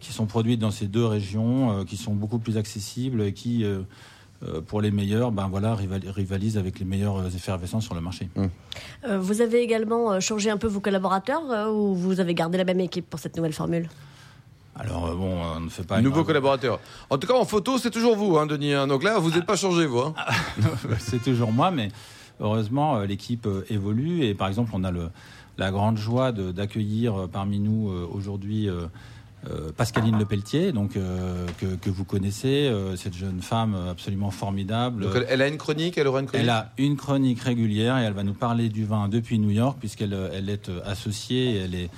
qui 0.02 0.12
sont 0.12 0.26
produites 0.26 0.60
dans 0.60 0.72
ces 0.72 0.88
deux 0.88 1.06
régions, 1.06 1.86
qui 1.86 1.96
sont 1.96 2.14
beaucoup 2.14 2.40
plus 2.40 2.58
accessibles 2.58 3.22
et 3.22 3.32
qui, 3.32 3.64
pour 4.68 4.82
les 4.82 4.92
meilleurs, 4.92 5.32
ben 5.32 5.48
voilà, 5.48 5.76
rivalisent 5.76 6.58
avec 6.58 6.80
les 6.80 6.86
meilleurs 6.86 7.26
effervescents 7.36 7.82
sur 7.82 7.96
le 7.96 8.02
marché. 8.02 8.30
Mmh. 8.36 9.16
vous 9.18 9.42
avez 9.42 9.62
également 9.62 10.20
changé 10.20 10.50
un 10.50 10.58
peu 10.58 10.68
vos 10.68 10.82
collaborateurs 10.82 11.74
ou 11.74 11.96
vous 11.96 12.20
avez 12.20 12.34
gardé 12.34 12.58
la 12.58 12.66
même 12.66 12.80
équipe 12.80 13.10
pour 13.10 13.20
cette 13.20 13.36
nouvelle 13.38 13.54
formule? 13.54 13.90
Alors 14.78 15.08
euh, 15.08 15.16
bon, 15.16 15.42
on 15.42 15.60
ne 15.62 15.70
fait 15.70 15.84
pas. 15.84 16.02
Nouveau 16.02 16.24
collaborateur. 16.24 16.80
En 17.10 17.18
tout 17.18 17.28
cas, 17.28 17.34
en 17.34 17.46
photo, 17.46 17.78
c'est 17.78 17.92
toujours 17.92 18.16
vous, 18.18 18.38
hein, 18.38 18.46
Denis. 18.46 18.74
Hein. 18.74 18.88
Donc 18.88 19.04
là, 19.04 19.20
vous 19.20 19.32
n'êtes 19.32 19.46
pas 19.46 19.56
changé, 19.56 19.86
vous. 19.86 20.00
Hein. 20.00 20.14
c'est 21.00 21.24
toujours 21.24 21.52
moi, 21.52 21.72
mais 21.72 21.90
heureusement, 22.42 22.98
euh, 22.98 23.06
l'équipe 23.06 23.46
euh, 23.46 23.66
évolue. 23.70 24.26
Et 24.26 24.34
par 24.34 24.50
exemple, 24.50 24.72
on 24.74 24.84
a 24.84 24.92
le, 24.92 25.10
la 25.58 25.72
grande 25.72 25.98
joie 25.98 26.34
d'accueillir 26.34 27.30
parmi 27.32 27.60
nous 27.60 27.90
aujourd'hui. 28.12 28.68
Pascaline 29.78 30.18
Lepelletier, 30.18 30.72
donc 30.72 30.94
que, 30.94 31.76
que, 31.76 31.90
vous 31.90 32.06
connaissez, 32.06 32.72
cette 32.96 33.14
jeune 33.14 33.42
femme 33.42 33.76
absolument 33.90 34.32
formidable. 34.32 35.04
Donc 35.04 35.26
elle, 35.28 35.42
a 35.42 35.48
une 35.48 35.58
chronique, 35.58 35.98
elle 35.98 36.08
aura 36.08 36.22
une 36.22 36.28
chronique. 36.28 36.44
Elle 36.44 36.50
a 36.50 36.72
une 36.78 36.96
chronique 36.96 37.42
régulière 37.42 37.98
et 37.98 38.04
elle 38.04 38.14
va 38.14 38.24
nous 38.24 38.34
parler 38.34 38.70
du 38.70 38.86
vin 38.86 39.08
depuis 39.08 39.40
New 39.40 39.52
York 39.52 39.78
puisqu'elle 39.80 40.16
elle 40.34 40.50
est 40.50 40.70
associée, 40.86 41.58
elle 41.58 41.76
est 41.76 41.90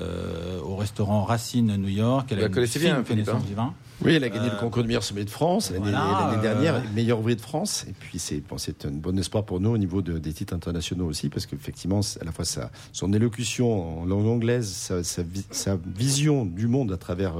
euh, 0.00 0.60
au 0.60 0.76
restaurant 0.76 1.24
Racine 1.24 1.76
New 1.76 1.88
York. 1.88 2.28
Elle 2.30 2.38
Vous 2.38 2.44
a 2.44 2.48
la 2.48 2.54
connaissez 2.54 2.78
bien, 2.78 3.02
connaissance 3.02 3.44
du 3.44 3.54
vin. 3.54 3.74
Oui, 4.04 4.14
elle 4.14 4.24
a 4.24 4.28
gagné 4.28 4.48
le 4.48 4.54
euh, 4.54 4.58
concours 4.58 4.82
de 4.82 4.88
meilleur 4.88 5.04
sommet 5.04 5.24
de 5.24 5.30
France 5.30 5.70
l'année 5.70 5.92
dernière, 6.42 6.82
meilleur 6.94 7.20
ouvrier 7.20 7.36
de 7.36 7.40
France. 7.40 7.86
Et 7.88 7.92
puis 7.92 8.18
c'est 8.18 8.40
bon, 8.40 8.56
un 8.56 8.90
bon 8.90 9.18
espoir 9.18 9.44
pour 9.44 9.60
nous 9.60 9.70
au 9.70 9.78
niveau 9.78 10.02
de, 10.02 10.18
des 10.18 10.32
titres 10.32 10.54
internationaux 10.54 11.06
aussi, 11.06 11.28
parce 11.28 11.46
qu'effectivement, 11.46 12.00
à 12.20 12.24
la 12.24 12.32
fois 12.32 12.44
sa, 12.44 12.70
son 12.92 13.12
élocution 13.12 14.00
en 14.00 14.04
langue 14.04 14.26
anglaise, 14.26 14.68
sa, 14.68 15.04
sa, 15.04 15.22
sa, 15.50 15.78
vision 15.86 16.44
du 16.44 16.66
monde 16.66 16.92
à 16.92 16.96
travers 16.96 17.34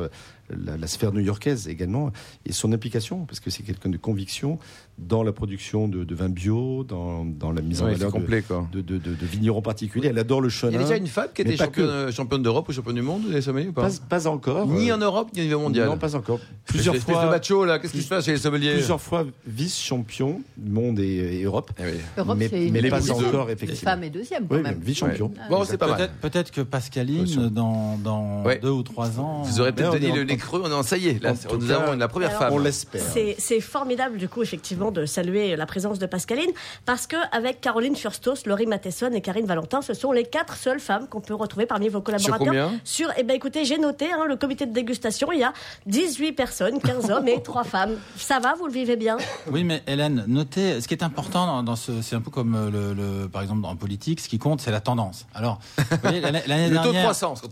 euh, 0.54 0.76
la, 0.78 0.86
sphère 0.86 1.12
new-yorkaise 1.12 1.68
également, 1.68 2.12
et 2.46 2.52
son 2.52 2.72
implication, 2.72 3.24
parce 3.26 3.40
que 3.40 3.50
c'est 3.50 3.62
quelqu'un 3.62 3.90
de 3.90 3.96
conviction 3.96 4.58
dans 4.98 5.22
la 5.22 5.32
production 5.32 5.88
de, 5.88 6.04
de 6.04 6.14
vins 6.14 6.28
bio, 6.28 6.84
dans, 6.84 7.24
dans 7.24 7.52
la 7.52 7.62
mise 7.62 7.82
en 7.82 7.86
valeur 7.86 8.12
de, 8.12 8.80
de, 8.80 8.98
de, 8.98 9.26
vignerons 9.26 9.62
particuliers. 9.62 10.08
Elle 10.08 10.18
adore 10.18 10.40
le 10.40 10.48
chenin. 10.48 10.72
Il 10.72 10.74
y 10.74 10.78
a 10.78 10.82
déjà 10.82 10.96
une 10.96 11.06
femme 11.06 11.28
qui 11.34 11.42
était 11.42 11.56
championne, 11.56 12.12
championne 12.12 12.42
d'Europe 12.42 12.68
ou 12.68 12.72
championne 12.72 12.94
du 12.94 13.02
monde 13.02 13.28
des 13.30 13.42
sommeliers 13.42 13.68
ou 13.68 13.72
pas, 13.72 13.88
pas, 14.08 14.26
encore. 14.26 14.68
Ni 14.68 14.92
en 14.92 14.98
Europe, 14.98 15.30
ni 15.34 15.40
au 15.42 15.44
niveau 15.44 15.60
mondial. 15.60 15.88
Non, 15.88 15.98
pas 15.98 16.14
encore. 16.14 16.40
Plusieurs 16.66 16.96
fois. 16.96 17.24
de 17.24 17.30
macho 17.30 17.64
là, 17.64 17.78
qu'est-ce 17.78 17.92
qui 17.92 18.02
se 18.02 18.08
passe 18.08 18.24
chez 18.24 18.32
les 18.32 18.38
sommeliers 18.38 18.74
Plusieurs 18.74 19.00
fois 19.00 19.24
vice-champion 19.46 20.42
monde 20.58 20.98
et, 21.00 21.42
Europe. 21.42 21.70
Eh 21.78 22.20
Europe, 22.20 22.38
mais, 22.38 22.50
mais 22.70 22.88
pas 22.88 23.10
encore 23.10 23.50
effectivement. 23.50 23.90
Femme 23.90 24.04
et 24.04 24.10
deuxième 24.10 24.46
quand 24.46 24.60
même. 24.60 24.80
Vice-champion. 24.80 25.32
Bon, 25.50 25.64
c'est 25.64 25.78
pas 25.78 25.88
mal. 25.88 26.10
Peut-être 26.20 26.50
que 26.50 26.60
Pascaline, 26.60 27.48
dans, 27.48 27.98
dans 27.98 28.44
deux 28.62 28.70
ou 28.70 28.82
trois 28.82 29.20
ans. 29.20 29.42
Vous 29.42 29.60
aurez 29.60 29.72
peut-être 29.72 29.92
donné 29.92 30.12
le 30.12 30.24
creux. 30.44 30.62
Ça 30.82 30.96
y 30.96 31.08
est, 31.08 31.22
là, 31.22 31.34
nous 31.58 31.70
avons 31.70 31.92
la 31.96 32.08
première 32.08 32.32
femme. 32.32 32.52
On 32.52 32.58
l'espère. 32.58 33.02
C'est 33.38 33.60
formidable, 33.60 34.18
du 34.18 34.28
coup, 34.28 34.42
effectivement, 34.42 34.90
de 34.90 35.06
saluer 35.06 35.56
la 35.56 35.66
présence 35.66 35.98
de 35.98 36.06
Pascaline, 36.06 36.50
parce 36.84 37.06
qu'avec 37.06 37.60
Caroline 37.60 37.96
Furstos, 37.96 38.46
Laurie 38.46 38.66
Matheson 38.66 39.10
et 39.12 39.20
Karine 39.20 39.46
Valentin, 39.46 39.82
ce 39.82 39.94
sont 39.94 40.12
les 40.12 40.24
quatre 40.24 40.56
seules 40.56 40.80
femmes 40.80 41.06
qu'on 41.08 41.20
peut 41.20 41.34
retrouver 41.34 41.66
parmi 41.66 41.88
vos 41.88 42.00
collaborateurs. 42.00 42.70
Sur 42.84 43.06
Sur, 43.06 43.14
eh 43.16 43.22
ben, 43.22 43.34
écoutez, 43.34 43.64
j'ai 43.64 43.78
noté, 43.78 44.12
hein, 44.12 44.24
le 44.26 44.36
comité 44.36 44.66
de 44.66 44.72
dégustation, 44.72 45.32
il 45.32 45.40
y 45.40 45.44
a 45.44 45.52
18 45.86 46.32
personnes, 46.32 46.80
15 46.80 47.10
hommes 47.10 47.28
et 47.28 47.42
3 47.42 47.64
femmes. 47.64 47.96
Ça 48.16 48.38
va, 48.38 48.54
vous 48.54 48.66
le 48.66 48.72
vivez 48.72 48.96
bien? 48.96 49.16
Oui, 49.50 49.64
mais 49.64 49.82
Hélène, 49.86 50.24
notez, 50.26 50.80
ce 50.80 50.88
qui 50.88 50.94
est 50.94 51.02
important 51.02 51.62
dans, 51.62 51.76
ce, 51.76 52.02
c'est 52.02 52.16
un 52.16 52.20
peu 52.20 52.30
comme 52.30 52.54
euh, 52.54 52.94
le, 52.94 53.28
par 53.28 53.42
exemple, 53.42 53.64
en 53.66 53.76
politique, 53.76 54.20
ce 54.20 54.28
qui 54.28 54.38
compte, 54.38 54.60
c'est 54.60 54.70
la 54.70 54.80
tendance. 54.80 55.26
Alors, 55.34 55.58
l'année 56.02 56.20
dernière, 56.20 56.42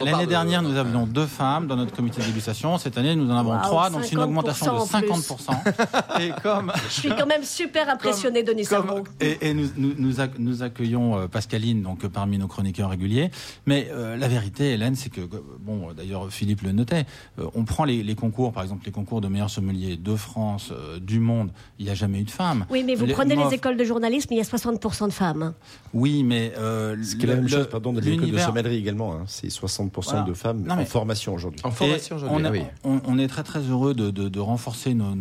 l'année 0.00 0.26
dernière, 0.26 0.62
nous 0.62 0.76
avions 0.76 1.06
deux 1.06 1.26
femmes 1.26 1.66
dans 1.66 1.76
notre 1.76 1.94
comité 1.94 2.20
de 2.20 2.26
dégustation. 2.26 2.71
Cette 2.78 2.98
année, 2.98 3.14
nous 3.14 3.30
en 3.30 3.36
avons 3.36 3.58
trois, 3.60 3.90
donc 3.90 4.04
c'est 4.04 4.12
une 4.12 4.20
augmentation 4.20 4.74
de 4.74 4.80
50%. 4.80 6.20
et 6.20 6.32
comme. 6.42 6.72
Je 6.88 7.00
suis 7.00 7.08
quand 7.10 7.26
même 7.26 7.44
super 7.44 7.88
impressionné, 7.88 8.42
Denis 8.42 8.66
comme, 8.66 9.04
Et, 9.20 9.48
et 9.48 9.54
nous, 9.54 9.68
nous, 9.76 9.94
nous, 10.38 10.62
accueillons 10.62 11.18
euh, 11.18 11.28
Pascaline, 11.28 11.82
donc 11.82 12.06
parmi 12.08 12.38
nos 12.38 12.48
chroniqueurs 12.48 12.90
réguliers. 12.90 13.30
Mais 13.66 13.88
euh, 13.90 14.16
la 14.16 14.28
vérité, 14.28 14.72
Hélène, 14.72 14.94
c'est 14.94 15.10
que, 15.10 15.20
bon, 15.60 15.92
d'ailleurs, 15.96 16.30
Philippe 16.30 16.62
le 16.62 16.72
notait, 16.72 17.06
on 17.54 17.64
prend 17.64 17.84
les, 17.84 18.02
les, 18.02 18.14
concours, 18.14 18.52
par 18.52 18.62
exemple, 18.62 18.82
les 18.86 18.92
concours 18.92 19.20
de 19.20 19.28
meilleurs 19.28 19.50
sommeliers 19.50 19.96
de 19.96 20.16
France, 20.16 20.72
du 21.00 21.20
monde, 21.20 21.50
il 21.78 21.86
n'y 21.86 21.90
a 21.90 21.94
jamais 21.94 22.20
eu 22.20 22.24
de 22.24 22.30
femmes. 22.30 22.66
Oui, 22.70 22.84
mais 22.84 22.94
vous 22.94 23.06
prenez 23.06 23.36
les 23.36 23.54
écoles 23.54 23.76
de 23.76 23.84
journalisme, 23.84 24.28
il 24.32 24.38
y 24.38 24.40
a 24.40 24.44
60% 24.44 25.06
de 25.06 25.12
femmes. 25.12 25.54
Oui, 25.94 26.22
mais. 26.22 26.52
Euh, 26.58 26.96
Ce 27.02 27.16
qui 27.16 27.24
est 27.24 27.28
la 27.28 27.36
même 27.36 27.48
chose, 27.48 27.68
pardon, 27.68 27.92
de 27.92 28.00
l'école 28.00 28.30
de 28.30 28.38
sommellerie 28.38 28.76
également. 28.76 29.14
Hein. 29.14 29.24
C'est 29.26 29.48
60% 29.48 30.26
de 30.26 30.34
femmes 30.34 30.64
en 30.70 30.84
formation 30.84 31.34
aujourd'hui. 31.34 31.60
En 31.64 31.70
formation 31.70 32.16
aujourd'hui, 32.16 32.46
on, 32.46 32.50
oui. 32.50 32.61
On, 32.84 33.18
est 33.18 33.28
très 33.28 33.42
très 33.42 33.60
heureux 33.60 33.94
de, 33.94 34.10
de, 34.10 34.28
de 34.28 34.40
renforcer, 34.40 34.94
nos, 34.94 35.14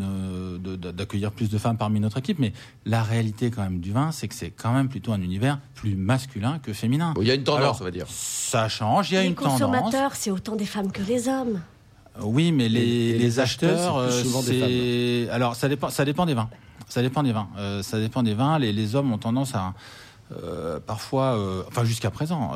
d'accueillir 0.58 1.32
plus 1.32 1.50
de 1.50 1.58
femmes 1.58 1.78
parmi 1.78 2.00
notre 2.00 2.18
équipe, 2.18 2.40
mais 2.40 2.54
la 2.86 3.04
réalité 3.04 3.52
quand 3.52 3.64
même 3.64 3.80
du 3.80 3.92
vin, 3.92 4.12
c'est 4.12 4.28
que 4.28 4.36
c'est 4.36 4.52
quand 4.52 4.74
même 4.74 4.90
plutôt 4.90 5.12
un 5.14 5.22
univers 5.22 5.60
plus 5.76 5.96
masculin 5.96 6.60
que 6.60 6.74
féminin. 6.74 7.14
il 7.20 7.28
y 7.28 7.32
a 7.32 7.36
une 7.36 7.44
tendance, 7.44 7.82
on 7.82 7.84
va 7.84 7.92
dire. 7.92 8.06
Ça 8.10 8.70
change, 8.70 9.12
il 9.12 9.16
y 9.16 9.18
a 9.18 9.22
les 9.22 9.28
une 9.28 9.36
tendance. 9.36 9.60
Les 9.60 9.66
consommateurs, 9.66 10.16
c'est 10.16 10.32
autant 10.32 10.56
des 10.56 10.66
femmes 10.66 10.92
que 10.92 11.02
les 11.02 11.28
hommes. 11.28 11.62
Oui, 12.22 12.52
mais 12.52 12.68
les, 12.68 13.18
les, 13.18 13.40
acheteurs, 13.40 13.98
euh, 13.98 14.10
c'est 14.44 15.30
alors 15.32 15.56
ça 15.56 15.70
dépend, 15.70 15.90
ça 15.90 16.04
dépend 16.04 16.26
des 16.26 16.34
vins. 16.34 16.50
Ça 16.88 17.02
dépend 17.02 17.24
des 17.24 17.32
vins. 17.32 17.48
Euh, 17.58 17.82
ça 17.84 18.00
dépend 18.00 18.22
des 18.22 18.34
vins. 18.34 18.60
Les, 18.60 18.74
les, 18.74 18.96
hommes 18.96 19.14
ont 19.14 19.18
tendance 19.18 19.56
à 19.56 19.74
euh, 20.44 20.80
parfois, 20.86 21.38
euh, 21.38 21.64
enfin 21.68 21.84
jusqu'à 21.86 22.12
présent, 22.12 22.52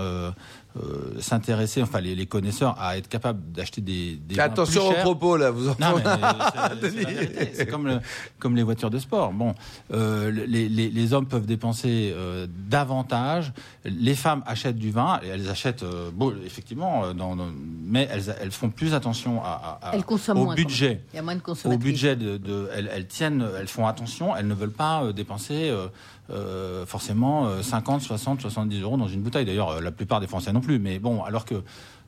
euh, 0.77 1.21
s'intéresser, 1.21 1.81
enfin 1.81 2.01
les, 2.01 2.15
les, 2.15 2.25
connaisseurs, 2.25 2.75
à 2.79 2.97
être 2.97 3.07
capables 3.07 3.39
d'acheter 3.53 3.79
des, 3.79 4.15
des 4.15 4.37
Attention 4.39 4.89
aux 4.89 4.93
propos 4.93 5.37
là, 5.37 5.49
vous 5.49 5.69
entendez 5.69 6.03
C'est 7.53 7.65
comme, 7.65 7.87
le, 7.87 7.99
comme 8.39 8.55
les 8.57 8.63
voitures 8.63 8.89
de 8.89 8.99
sport. 8.99 9.31
Bon, 9.31 9.55
euh, 9.93 10.29
les, 10.31 10.67
les, 10.67 10.89
les, 10.89 11.13
hommes 11.13 11.27
peuvent 11.27 11.45
dépenser 11.45 12.13
euh, 12.13 12.45
davantage. 12.67 13.53
Les 13.85 14.15
femmes 14.15 14.43
achètent 14.45 14.77
du 14.77 14.91
vin, 14.91 15.21
et 15.23 15.27
elles 15.27 15.49
achètent, 15.49 15.83
euh, 15.83 16.09
bon, 16.13 16.33
effectivement, 16.45 17.13
dans, 17.13 17.37
dans, 17.37 17.47
mais 17.83 18.09
elles, 18.11 18.35
elles 18.41 18.51
font 18.51 18.69
plus 18.69 18.93
attention 18.93 19.41
à, 19.43 19.79
à, 19.81 19.95
elles 19.95 20.03
consomment 20.03 20.39
au 20.39 20.45
moins, 20.45 20.55
budget. 20.55 21.01
Il 21.13 21.15
y 21.15 21.19
a 21.19 21.21
moins 21.21 21.35
de 21.35 21.41
Au 21.69 21.77
budget 21.77 22.17
de, 22.17 22.35
de 22.35 22.69
elles, 22.75 22.89
elles, 22.93 23.07
tiennent, 23.07 23.47
elles 23.57 23.69
font 23.69 23.87
attention. 23.87 24.35
Elles 24.35 24.47
ne 24.47 24.53
veulent 24.53 24.71
pas 24.71 25.13
dépenser. 25.13 25.73
Euh, 26.31 26.87
forcément 26.87 27.61
50, 27.61 28.01
60, 28.01 28.41
70 28.41 28.81
euros 28.81 28.97
dans 28.97 29.07
une 29.07 29.21
bouteille. 29.21 29.45
D'ailleurs, 29.45 29.79
la 29.79 29.91
plupart 29.91 30.19
des 30.19 30.27
Français 30.27 30.51
non 30.51 30.61
plus. 30.61 30.79
Mais 30.79 30.97
bon, 30.97 31.23
alors 31.23 31.45
que 31.45 31.61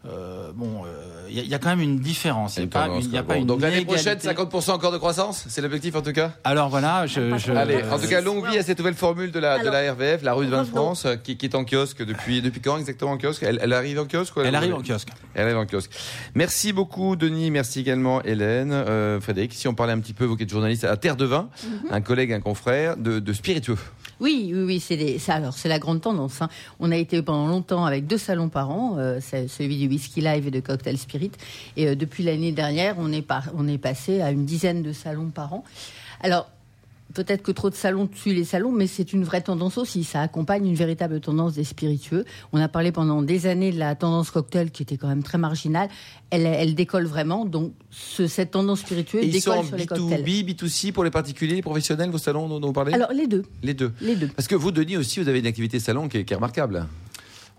euh, 0.06 0.52
bon, 0.56 0.84
il 1.30 1.38
euh, 1.38 1.42
y, 1.44 1.48
y, 1.50 1.54
a 1.54 1.60
quand 1.60 1.70
même 1.70 1.82
une 1.82 2.00
différence. 2.00 2.58
Il 2.58 2.62
n'y 2.62 2.66
a, 2.66 2.70
pas, 2.70 2.88
une, 2.88 3.12
y 3.12 3.18
a 3.18 3.24
bon. 3.24 3.28
pas 3.28 3.38
une 3.38 3.46
Donc 3.46 3.62
l'année 3.62 3.84
prochaine, 3.84 4.18
50% 4.18 4.72
encore 4.72 4.92
de 4.92 4.98
croissance 4.98 5.46
C'est 5.50 5.62
l'objectif 5.62 5.96
en 5.96 6.02
tout 6.02 6.14
cas? 6.14 6.34
Alors 6.44 6.70
voilà, 6.70 7.08
je. 7.08 7.38
je 7.38 7.52
Allez, 7.52 7.84
en 7.84 8.00
tout 8.00 8.08
cas, 8.08 8.22
longue 8.22 8.48
vie 8.48 8.58
à 8.58 8.64
cette 8.64 8.78
nouvelle 8.78 8.94
formule 8.94 9.32
de 9.32 9.40
la, 9.40 9.54
Alors, 9.54 9.66
de 9.66 9.70
la 9.70 9.92
RVF, 9.92 10.24
la 10.24 10.34
rue 10.34 10.46
de 10.46 10.52
vin 10.52 10.64
de 10.64 10.68
France, 10.68 11.08
qui, 11.24 11.36
qui, 11.36 11.48
est 11.48 11.56
en 11.56 11.66
kiosque 11.66 12.06
depuis, 12.06 12.42
depuis 12.42 12.62
quand 12.62 12.78
exactement 12.78 13.12
en 13.12 13.18
kiosque? 13.18 13.44
Elle, 13.44 13.60
elle, 13.62 13.74
arrive 13.74 14.00
en 14.00 14.06
kiosque 14.06 14.34
Elle, 14.38 14.48
elle 14.48 14.56
arrive 14.56 14.76
en 14.76 14.82
kiosque. 14.82 15.10
Elle 15.34 15.44
arrive 15.44 15.58
en 15.58 15.66
kiosque. 15.66 15.92
Merci 16.36 16.74
beaucoup, 16.74 17.16
Denis. 17.16 17.52
Merci 17.52 17.82
également, 17.82 18.22
Hélène. 18.24 18.72
Euh, 18.72 19.20
Frédéric, 19.20 19.54
si 19.54 19.68
on 19.68 19.74
parlait 19.74 19.94
un 19.94 20.00
petit 20.00 20.14
peu, 20.14 20.26
vous 20.26 20.38
qui 20.38 20.44
êtes 20.44 20.50
journaliste 20.50 20.86
à 20.86 20.96
Terre 20.96 21.18
de 21.18 21.26
Vin, 21.26 21.50
mm 21.64 21.68
-hmm. 21.68 21.94
un 21.94 22.02
collègue, 22.02 22.32
un 22.32 22.42
confrère, 22.42 22.96
de, 22.98 23.20
de 23.20 23.34
spiritueux. 23.34 23.78
Oui, 24.20 24.52
oui, 24.54 24.64
oui, 24.64 24.80
c'est. 24.80 25.30
Alors, 25.30 25.54
c'est 25.54 25.70
la 25.70 25.80
grande 25.80 26.02
tendance. 26.02 26.42
Hein. 26.42 26.50
On 26.80 26.92
a 26.92 26.96
été 26.98 27.22
pendant 27.22 27.48
longtemps 27.48 27.86
avec 27.86 28.08
deux 28.08 28.18
salons 28.18 28.50
par 28.50 28.72
an, 28.72 28.96
euh, 28.98 29.20
celui 29.22 29.78
du 29.78 29.88
whisky 29.88 30.22
live 30.22 30.48
et 30.48 30.52
de 30.52 30.60
cocktail 30.60 30.98
spirit. 30.98 31.32
Et 31.76 31.88
euh, 31.88 31.96
depuis 31.96 32.24
l'année 32.24 32.52
dernière, 32.52 32.96
on 32.98 33.12
est, 33.12 33.26
on 33.56 33.68
est 33.68 33.78
passé 33.78 34.22
à 34.22 34.32
une 34.32 34.46
dizaine 34.46 34.82
de 34.82 34.92
salons 34.92 35.30
par 35.30 35.54
an. 35.54 35.64
Alors, 36.22 36.50
peut-être 37.18 37.42
que 37.42 37.52
trop 37.52 37.72
de 37.72 37.76
salons 37.76 38.06
tuent 38.06 38.36
les 38.36 38.44
salons, 38.44 38.72
mais 38.72 38.86
c'est 38.86 39.12
une 39.12 39.24
vraie 39.24 39.42
tendance 39.42 39.80
aussi. 39.80 40.04
Ça 40.04 40.22
accompagne 40.22 40.68
une 40.68 40.76
véritable 40.76 41.20
tendance 41.20 41.56
des 41.56 41.64
spiritueux. 41.64 42.26
On 42.54 42.62
a 42.62 42.68
parlé 42.68 42.92
pendant 42.92 43.24
des 43.24 43.48
années 43.48 43.72
de 43.72 43.80
la 43.80 43.96
tendance 43.96 44.30
cocktail 44.30 44.70
qui 44.70 44.84
était 44.84 44.98
quand 44.98 45.08
même 45.08 45.24
très 45.24 45.40
marginale. 45.40 45.90
Elle, 46.30 46.46
elle 46.46 46.76
décolle 46.76 47.08
vraiment. 47.08 47.44
Donc, 47.46 47.74
ce, 47.90 48.28
cette 48.28 48.52
tendance 48.52 48.82
spiritueuse 48.82 49.24
Et 49.24 49.30
décolle 49.30 49.66
sur 49.66 49.76
les 49.76 49.86
B2B, 49.86 49.88
cocktails. 49.88 50.24
B2C 50.24 50.92
pour 50.92 51.04
les 51.04 51.10
particuliers, 51.10 51.56
les 51.56 51.62
professionnels, 51.64 52.12
vos 52.12 52.20
salons 52.20 52.48
dont, 52.48 52.60
dont 52.60 52.68
vous 52.68 52.74
parlez? 52.74 52.94
Alors, 52.94 53.12
les 53.12 53.26
deux. 53.26 53.44
Les 53.64 53.74
deux. 53.74 53.92
Les 54.00 54.16
deux. 54.16 54.28
Parce 54.28 54.48
que 54.48 54.56
vous, 54.56 54.72
Denis, 54.72 54.98
aussi, 54.98 55.20
vous 55.20 55.28
avez 55.28 55.40
une 55.40 55.48
activité 55.48 55.80
salon 55.80 56.08
qui 56.08 56.18
est, 56.18 56.24
qui 56.24 56.34
est 56.34 56.36
remarquable. 56.36 56.86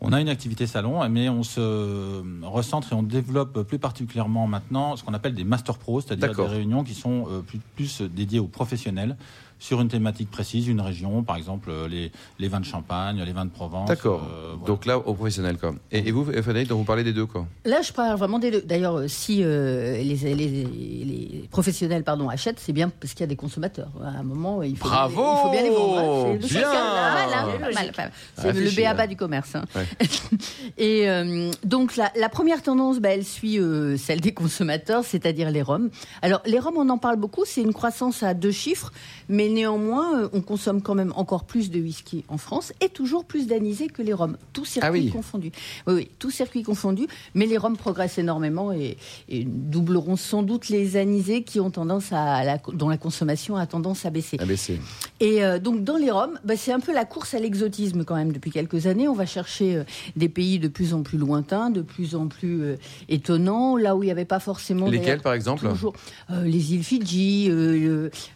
On 0.00 0.12
a 0.12 0.20
une 0.20 0.28
activité 0.28 0.68
salon, 0.68 1.08
mais 1.08 1.28
on 1.28 1.42
se 1.42 2.22
recentre 2.46 2.92
et 2.92 2.94
on 2.94 3.02
développe 3.02 3.62
plus 3.64 3.80
particulièrement 3.80 4.46
maintenant 4.46 4.94
ce 4.94 5.02
qu'on 5.02 5.12
appelle 5.12 5.34
des 5.34 5.42
master 5.42 5.76
pros, 5.76 6.00
c'est-à-dire 6.00 6.32
des 6.36 6.42
réunions 6.42 6.84
qui 6.84 6.94
sont 6.94 7.26
plus, 7.48 7.58
plus 7.74 8.02
dédiées 8.02 8.38
aux 8.38 8.46
professionnels 8.46 9.16
sur 9.58 9.80
une 9.80 9.88
thématique 9.88 10.30
précise, 10.30 10.68
une 10.68 10.80
région, 10.80 11.22
par 11.22 11.36
exemple 11.36 11.70
les, 11.88 12.12
les 12.38 12.48
vins 12.48 12.60
de 12.60 12.64
Champagne, 12.64 13.22
les 13.24 13.32
vins 13.32 13.44
de 13.44 13.50
Provence. 13.50 13.88
D'accord. 13.88 14.22
Euh, 14.30 14.54
voilà. 14.54 14.66
Donc 14.66 14.86
là, 14.86 14.98
aux 14.98 15.14
professionnels, 15.14 15.58
quoi. 15.58 15.74
Et, 15.90 16.08
et 16.08 16.12
vous, 16.12 16.24
Frédéric, 16.24 16.68
donc 16.68 16.78
vous 16.78 16.84
parlez 16.84 17.04
des 17.04 17.12
deux, 17.12 17.26
quoi 17.26 17.46
Là, 17.64 17.82
je 17.82 17.92
parle 17.92 18.16
vraiment 18.16 18.38
des 18.38 18.50
deux. 18.50 18.62
D'ailleurs, 18.62 19.02
si 19.08 19.42
euh, 19.42 19.96
les, 20.02 20.16
les, 20.34 20.34
les, 20.34 21.48
professionnels 21.50 22.04
pardon, 22.04 22.28
achètent, 22.28 22.60
c'est 22.60 22.72
bien 22.72 22.88
parce 22.88 23.12
qu'il 23.12 23.20
y 23.20 23.24
a 23.24 23.28
des 23.28 23.36
consommateurs. 23.36 23.90
À 24.02 24.18
un 24.18 24.22
moment, 24.22 24.62
il 24.62 24.76
faut, 24.76 24.88
Bravo 24.88 25.22
bien, 25.22 25.32
il 25.32 25.42
faut 25.42 25.50
bien 25.50 25.62
les 25.62 25.70
vendre. 25.70 26.38
C'est 26.42 26.58
bien 26.58 28.10
C'est 28.36 28.52
le 28.52 28.70
béaba 28.70 29.06
du 29.06 29.16
commerce. 29.16 29.54
Hein. 29.54 29.64
Ouais. 29.74 29.86
Et 30.78 31.08
euh, 31.08 31.50
donc, 31.64 31.96
la, 31.96 32.12
la, 32.16 32.28
première 32.28 32.62
tendance, 32.62 32.98
bah, 32.98 33.10
elle 33.10 33.24
suit 33.24 33.58
euh, 33.58 33.96
celle 33.96 34.20
des 34.20 34.32
consommateurs, 34.32 35.04
c'est-à-dire 35.04 35.50
les 35.50 35.62
roms. 35.62 35.90
Alors, 36.22 36.42
les 36.46 36.58
roms, 36.58 36.76
on 36.76 36.88
en 36.88 36.98
parle 36.98 37.16
beaucoup. 37.16 37.44
C'est 37.44 37.62
une 37.62 37.72
croissance 37.72 38.22
à 38.22 38.34
deux 38.34 38.52
chiffres, 38.52 38.92
mais 39.28 39.47
néanmoins, 39.48 40.30
on 40.32 40.40
consomme 40.40 40.82
quand 40.82 40.94
même 40.94 41.12
encore 41.16 41.44
plus 41.44 41.70
de 41.70 41.80
whisky 41.80 42.24
en 42.28 42.38
France 42.38 42.72
et 42.80 42.88
toujours 42.88 43.24
plus 43.24 43.46
d'anisés 43.46 43.88
que 43.88 44.02
les 44.02 44.12
roms. 44.12 44.36
Tous 44.52 44.64
circuits 44.64 44.88
ah 44.88 44.92
oui. 44.92 45.10
confondus. 45.10 45.52
Oui, 45.86 45.94
oui, 45.94 46.10
tous 46.18 46.30
circuits 46.30 46.62
confondus. 46.62 47.06
Mais 47.34 47.46
les 47.46 47.56
roms 47.56 47.76
progressent 47.76 48.18
énormément 48.18 48.72
et, 48.72 48.96
et, 49.28 49.44
doubleront 49.44 50.16
sans 50.16 50.42
doute 50.42 50.68
les 50.68 50.96
anisés 50.96 51.42
qui 51.42 51.60
ont 51.60 51.70
tendance 51.70 52.12
à 52.12 52.44
la, 52.44 52.58
dont 52.72 52.88
la 52.88 52.96
consommation 52.96 53.56
a 53.56 53.66
tendance 53.66 54.06
à 54.06 54.10
baisser. 54.10 54.38
À 54.40 54.44
baisser. 54.44 54.80
Et 55.20 55.44
euh, 55.44 55.58
donc 55.58 55.84
dans 55.84 55.96
les 55.96 56.10
roms, 56.10 56.38
bah, 56.44 56.54
c'est 56.56 56.72
un 56.72 56.80
peu 56.80 56.92
la 56.92 57.04
course 57.04 57.34
à 57.34 57.38
l'exotisme 57.38 58.04
quand 58.04 58.16
même 58.16 58.32
depuis 58.32 58.50
quelques 58.50 58.86
années. 58.86 59.08
On 59.08 59.14
va 59.14 59.26
chercher 59.26 59.76
euh, 59.76 59.84
des 60.16 60.28
pays 60.28 60.58
de 60.58 60.68
plus 60.68 60.94
en 60.94 61.02
plus 61.02 61.18
lointains, 61.18 61.70
de 61.70 61.82
plus 61.82 62.14
en 62.14 62.28
plus 62.28 62.62
euh, 62.62 62.76
étonnants, 63.08 63.76
là 63.76 63.96
où 63.96 64.02
il 64.02 64.06
n'y 64.06 64.12
avait 64.12 64.24
pas 64.24 64.40
forcément. 64.40 64.88
Lesquels 64.88 65.20
par 65.20 65.34
exemple? 65.34 65.68
toujours, 65.68 65.94
Les 66.30 66.74
îles 66.74 66.84
Fidji, 66.84 67.48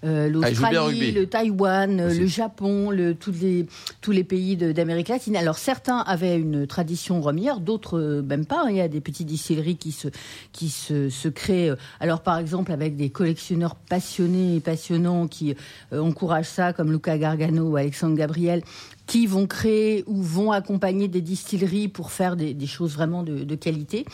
l'Australie. 0.02 1.01
Le 1.10 1.26
Taïwan, 1.26 2.00
Aussi. 2.02 2.18
le 2.20 2.26
Japon, 2.26 2.90
le, 2.90 3.16
tous, 3.16 3.32
les, 3.40 3.66
tous 4.00 4.12
les 4.12 4.22
pays 4.22 4.56
d'Amérique 4.56 5.08
latine. 5.08 5.34
Alors 5.34 5.58
certains 5.58 5.98
avaient 5.98 6.38
une 6.38 6.68
tradition 6.68 7.20
romière, 7.20 7.58
d'autres 7.58 8.22
même 8.24 8.46
pas. 8.46 8.66
Il 8.70 8.76
y 8.76 8.80
a 8.80 8.86
des 8.86 9.00
petites 9.00 9.26
distilleries 9.26 9.76
qui 9.76 9.90
se, 9.90 10.08
qui 10.52 10.68
se, 10.68 11.08
se 11.08 11.28
créent. 11.28 11.72
Alors 11.98 12.20
par 12.20 12.38
exemple 12.38 12.70
avec 12.70 12.94
des 12.94 13.10
collectionneurs 13.10 13.74
passionnés 13.74 14.56
et 14.56 14.60
passionnants 14.60 15.26
qui 15.26 15.56
euh, 15.92 16.00
encouragent 16.00 16.46
ça, 16.48 16.72
comme 16.72 16.92
Luca 16.92 17.18
Gargano 17.18 17.70
ou 17.70 17.76
Alexandre 17.76 18.16
Gabriel, 18.16 18.62
qui 19.06 19.26
vont 19.26 19.46
créer 19.46 20.04
ou 20.06 20.22
vont 20.22 20.52
accompagner 20.52 21.08
des 21.08 21.20
distilleries 21.20 21.88
pour 21.88 22.12
faire 22.12 22.36
des, 22.36 22.54
des 22.54 22.66
choses 22.66 22.92
vraiment 22.94 23.22
de, 23.22 23.44
de 23.44 23.54
qualité. 23.56 24.04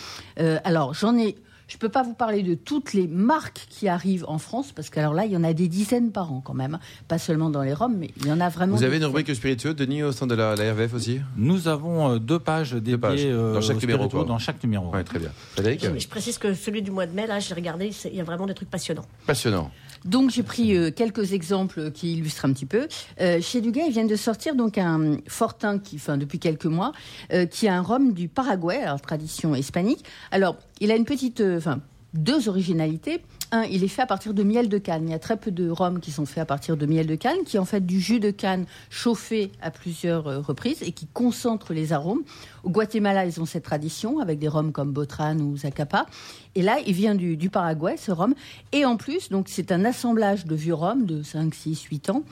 Euh, 0.41 0.59
alors 0.65 0.95
j'en 0.95 1.19
ai 1.19 1.37
je 1.69 1.77
ne 1.77 1.79
peux 1.79 1.89
pas 1.91 2.03
vous 2.03 2.15
parler 2.15 2.43
de 2.43 2.55
toutes 2.55 2.95
les 2.95 3.07
marques 3.07 3.67
qui 3.69 3.89
arrivent 3.89 4.25
en 4.27 4.39
France, 4.39 4.73
parce 4.73 4.89
qu'alors 4.91 5.15
là, 5.15 5.27
il 5.27 5.33
y 5.33 5.37
en 5.37 5.45
a 5.45 5.53
des 5.53 5.69
dizaines 5.69 6.11
par 6.11 6.33
an 6.33 6.41
quand 6.41 6.55
même. 6.55 6.79
Pas 7.07 7.19
seulement 7.19 7.51
dans 7.51 7.63
les 7.63 7.75
Roms, 7.75 7.95
mais 7.97 8.11
il 8.17 8.27
y 8.27 8.33
en 8.33 8.41
a 8.41 8.49
vraiment. 8.49 8.75
Vous 8.75 8.85
avez 8.85 8.97
une 8.97 9.05
rubrique 9.05 9.35
spiritueux, 9.35 9.75
Denis, 9.75 10.03
au 10.03 10.13
sein 10.13 10.27
de 10.27 10.35
la, 10.35 10.57
la 10.57 10.73
RVF 10.73 10.95
aussi? 10.95 11.21
Nous 11.37 11.69
avons 11.69 12.15
euh, 12.15 12.19
deux 12.19 12.39
pages 12.39 12.73
dédiées 12.73 12.93
deux 12.93 12.99
pages. 13.01 13.21
Euh, 13.23 13.55
dans 13.55 13.61
chaque 13.61 13.81
numéro. 13.81 14.09
Quoi. 14.09 14.25
Dans 14.25 14.39
chaque 14.39 14.63
numéro. 14.63 14.91
Ouais, 14.91 15.05
très 15.05 15.19
bien. 15.19 15.31
Frédéric 15.53 15.85
je, 15.85 15.99
je 15.99 16.09
précise 16.09 16.39
que 16.39 16.55
celui 16.55 16.83
du 16.83 16.91
mois 16.91 17.07
de 17.07 17.13
mai, 17.13 17.27
là, 17.27 17.39
j'ai 17.39 17.55
regardé, 17.55 17.91
il 18.07 18.15
y 18.15 18.21
a 18.21 18.25
vraiment 18.25 18.47
des 18.47 18.55
trucs 18.55 18.71
passionnants. 18.71 19.07
Passionnant. 19.27 19.71
Donc 20.05 20.31
j'ai 20.31 20.43
pris 20.43 20.77
euh, 20.77 20.91
quelques 20.91 21.33
exemples 21.33 21.91
qui 21.91 22.15
illustrent 22.15 22.45
un 22.45 22.53
petit 22.53 22.67
peu. 22.67 22.89
Euh, 23.21 23.41
chez 23.41 23.61
Dugas, 23.61 23.85
ils 23.87 23.93
viennent 23.93 24.07
de 24.07 24.17
sortir 24.17 24.55
donc 24.55 24.79
un 24.79 25.19
Fortin 25.27 25.79
qui, 25.79 25.97
enfin 25.97 26.17
depuis 26.17 26.39
quelques 26.39 26.67
mois, 26.67 26.93
euh, 27.33 27.47
qui 27.47 27.69
a 27.69 27.75
un 27.75 27.83
rhum 27.83 28.13
du 28.13 28.29
Paraguay, 28.29 28.83
alors 28.83 29.01
tradition 29.01 29.55
hispanique. 29.55 30.05
Alors 30.31 30.57
il 30.81 30.91
a 30.91 30.97
une 30.97 31.05
petite, 31.05 31.41
enfin 31.41 31.81
deux 32.15 32.49
originalités. 32.49 33.23
Un, 33.51 33.63
il 33.65 33.83
est 33.83 33.89
fait 33.89 34.03
à 34.03 34.07
partir 34.07 34.35
de 34.35 34.43
miel 34.43 34.69
de 34.69 34.79
canne. 34.79 35.09
Il 35.09 35.11
y 35.11 35.15
a 35.15 35.19
très 35.19 35.37
peu 35.37 35.51
de 35.51 35.71
rhums 35.71 36.01
qui 36.01 36.11
sont 36.11 36.27
faits 36.27 36.43
à 36.43 36.47
partir 36.47 36.77
de 36.77 36.85
miel 36.85 37.07
de 37.07 37.15
canne, 37.15 37.45
qui 37.47 37.57
est 37.57 37.61
en 37.61 37.65
fait 37.65 37.85
du 37.85 38.01
jus 38.01 38.21
de 38.21 38.31
canne 38.31 38.67
chauffé 38.91 39.53
à 39.63 39.71
plusieurs 39.71 40.45
reprises 40.47 40.83
et 40.83 40.93
qui 40.93 41.07
concentre 41.07 41.73
les 41.73 41.93
arômes. 41.93 42.23
Au 42.63 42.71
Guatemala, 42.71 43.25
ils 43.25 43.41
ont 43.41 43.47
cette 43.47 43.65
tradition 43.65 44.19
avec 44.19 44.39
des 44.39 44.49
rhums 44.49 44.73
comme 44.73 44.93
Botran 44.93 45.39
ou 45.39 45.57
Zacapa. 45.57 46.07
Et 46.55 46.63
là, 46.63 46.79
il 46.87 46.93
vient 46.93 47.15
du, 47.15 47.37
du 47.37 47.51
Paraguay, 47.51 47.97
ce 47.97 48.11
rhum. 48.11 48.35
Et 48.73 48.85
en 48.85 48.97
plus, 48.97 49.29
donc 49.29 49.47
c'est 49.49 49.71
un 49.73 49.85
assemblage 49.85 50.45
de 50.45 50.55
vieux 50.55 50.75
rhums 50.75 51.07
de 51.07 51.23
5, 51.23 51.55
6, 51.55 51.83
8 51.83 52.11
ans 52.11 52.25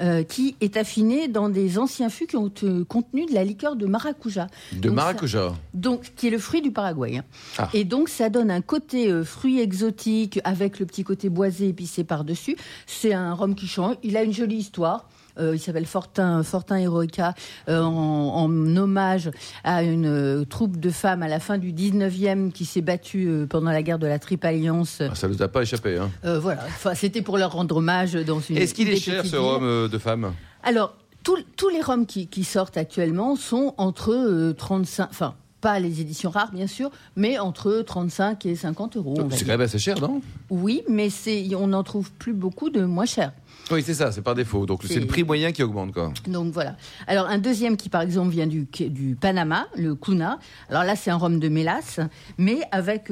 euh, 0.00 0.22
qui 0.22 0.56
est 0.60 0.76
affiné 0.76 1.28
dans 1.28 1.48
des 1.48 1.78
anciens 1.78 2.08
fûts 2.08 2.26
qui 2.26 2.36
ont 2.36 2.50
euh, 2.62 2.84
contenu 2.84 3.26
de 3.26 3.34
la 3.34 3.44
liqueur 3.44 3.76
de 3.76 3.86
maracuja. 3.86 4.46
De 4.72 4.88
donc, 4.88 4.96
maracuja 4.96 5.48
ça, 5.50 5.54
Donc, 5.74 6.12
qui 6.16 6.28
est 6.28 6.30
le 6.30 6.38
fruit 6.38 6.62
du 6.62 6.70
Paraguay. 6.70 7.18
Hein. 7.18 7.24
Ah. 7.58 7.68
Et 7.74 7.84
donc, 7.84 8.08
ça 8.08 8.30
donne 8.30 8.50
un 8.50 8.62
côté 8.62 9.10
euh, 9.10 9.23
fruit 9.24 9.60
exotique 9.60 10.40
avec 10.44 10.78
le 10.78 10.86
petit 10.86 11.04
côté 11.04 11.28
boisé 11.28 11.68
épicé 11.68 12.04
par-dessus. 12.04 12.56
C'est 12.86 13.12
un 13.12 13.34
rhum 13.34 13.54
qui 13.54 13.66
change. 13.66 13.96
Il 14.02 14.16
a 14.16 14.22
une 14.22 14.32
jolie 14.32 14.56
histoire. 14.56 15.08
Euh, 15.38 15.54
il 15.54 15.58
s'appelle 15.58 15.86
Fortin, 15.86 16.42
Fortin 16.42 16.76
Heroica, 16.76 17.34
euh, 17.68 17.82
en, 17.82 17.90
en, 17.90 18.76
hommage 18.76 19.30
à 19.64 19.82
une 19.82 20.06
euh, 20.06 20.44
troupe 20.44 20.78
de 20.78 20.90
femmes 20.90 21.22
à 21.22 21.28
la 21.28 21.40
fin 21.40 21.58
du 21.58 21.72
19e 21.72 22.52
qui 22.52 22.64
s'est 22.64 22.82
battue 22.82 23.46
pendant 23.48 23.70
la 23.70 23.82
guerre 23.82 23.98
de 23.98 24.06
la 24.06 24.18
Triple 24.18 24.46
Alliance. 24.46 24.98
Ah, 25.00 25.14
ça 25.14 25.28
ne 25.28 25.34
nous 25.34 25.42
a 25.42 25.48
pas 25.48 25.62
échappé. 25.62 25.98
Hein. 25.98 26.10
voilà, 26.38 26.62
enfin, 26.66 26.94
c'était 26.94 27.22
pour 27.22 27.38
leur 27.38 27.52
rendre 27.52 27.76
hommage 27.76 28.12
dans 28.12 28.40
une. 28.40 28.58
Est-ce 28.58 28.74
qu'il 28.74 28.88
est 28.88 28.96
cher 28.96 29.26
ce 29.26 29.36
rhum 29.36 29.88
de 29.88 29.98
femmes? 29.98 30.32
Alors, 30.62 30.94
tous, 31.22 31.38
tous 31.56 31.68
les 31.68 31.80
rhums 31.80 32.06
qui, 32.06 32.28
qui, 32.28 32.44
sortent 32.44 32.76
actuellement 32.76 33.36
sont 33.36 33.74
entre 33.76 34.52
35. 34.52 35.08
Enfin, 35.10 35.34
pas 35.64 35.80
les 35.80 36.02
éditions 36.02 36.28
rares, 36.28 36.52
bien 36.52 36.66
sûr, 36.66 36.90
mais 37.16 37.38
entre 37.38 37.80
35 37.80 38.44
et 38.44 38.54
50 38.54 38.98
euros. 38.98 39.16
C'est 39.30 39.46
quand 39.46 39.52
même 39.52 39.62
assez 39.62 39.78
cher, 39.78 39.98
non? 39.98 40.20
Oui, 40.50 40.82
mais 40.90 41.08
on 41.56 41.68
n'en 41.68 41.82
trouve 41.82 42.12
plus 42.12 42.34
beaucoup 42.34 42.68
de 42.68 42.84
moins 42.84 43.06
cher. 43.06 43.32
Oui, 43.70 43.82
c'est 43.82 43.94
ça, 43.94 44.12
c'est 44.12 44.20
par 44.20 44.34
défaut. 44.34 44.66
Donc 44.66 44.82
c'est 44.84 45.00
le 45.00 45.06
prix 45.06 45.24
moyen 45.24 45.52
qui 45.52 45.62
augmente. 45.62 45.92
Quoi. 45.92 46.12
Donc 46.28 46.52
voilà. 46.52 46.76
Alors 47.06 47.28
un 47.28 47.38
deuxième 47.38 47.78
qui 47.78 47.88
par 47.88 48.02
exemple 48.02 48.28
vient 48.28 48.46
du, 48.46 48.66
du 48.78 49.16
Panama, 49.18 49.66
le 49.74 49.94
Kuna. 49.94 50.38
Alors 50.68 50.84
là 50.84 50.96
c'est 50.96 51.10
un 51.10 51.16
rhum 51.16 51.40
de 51.40 51.48
mélasse, 51.48 51.98
mais 52.36 52.58
avec 52.72 53.10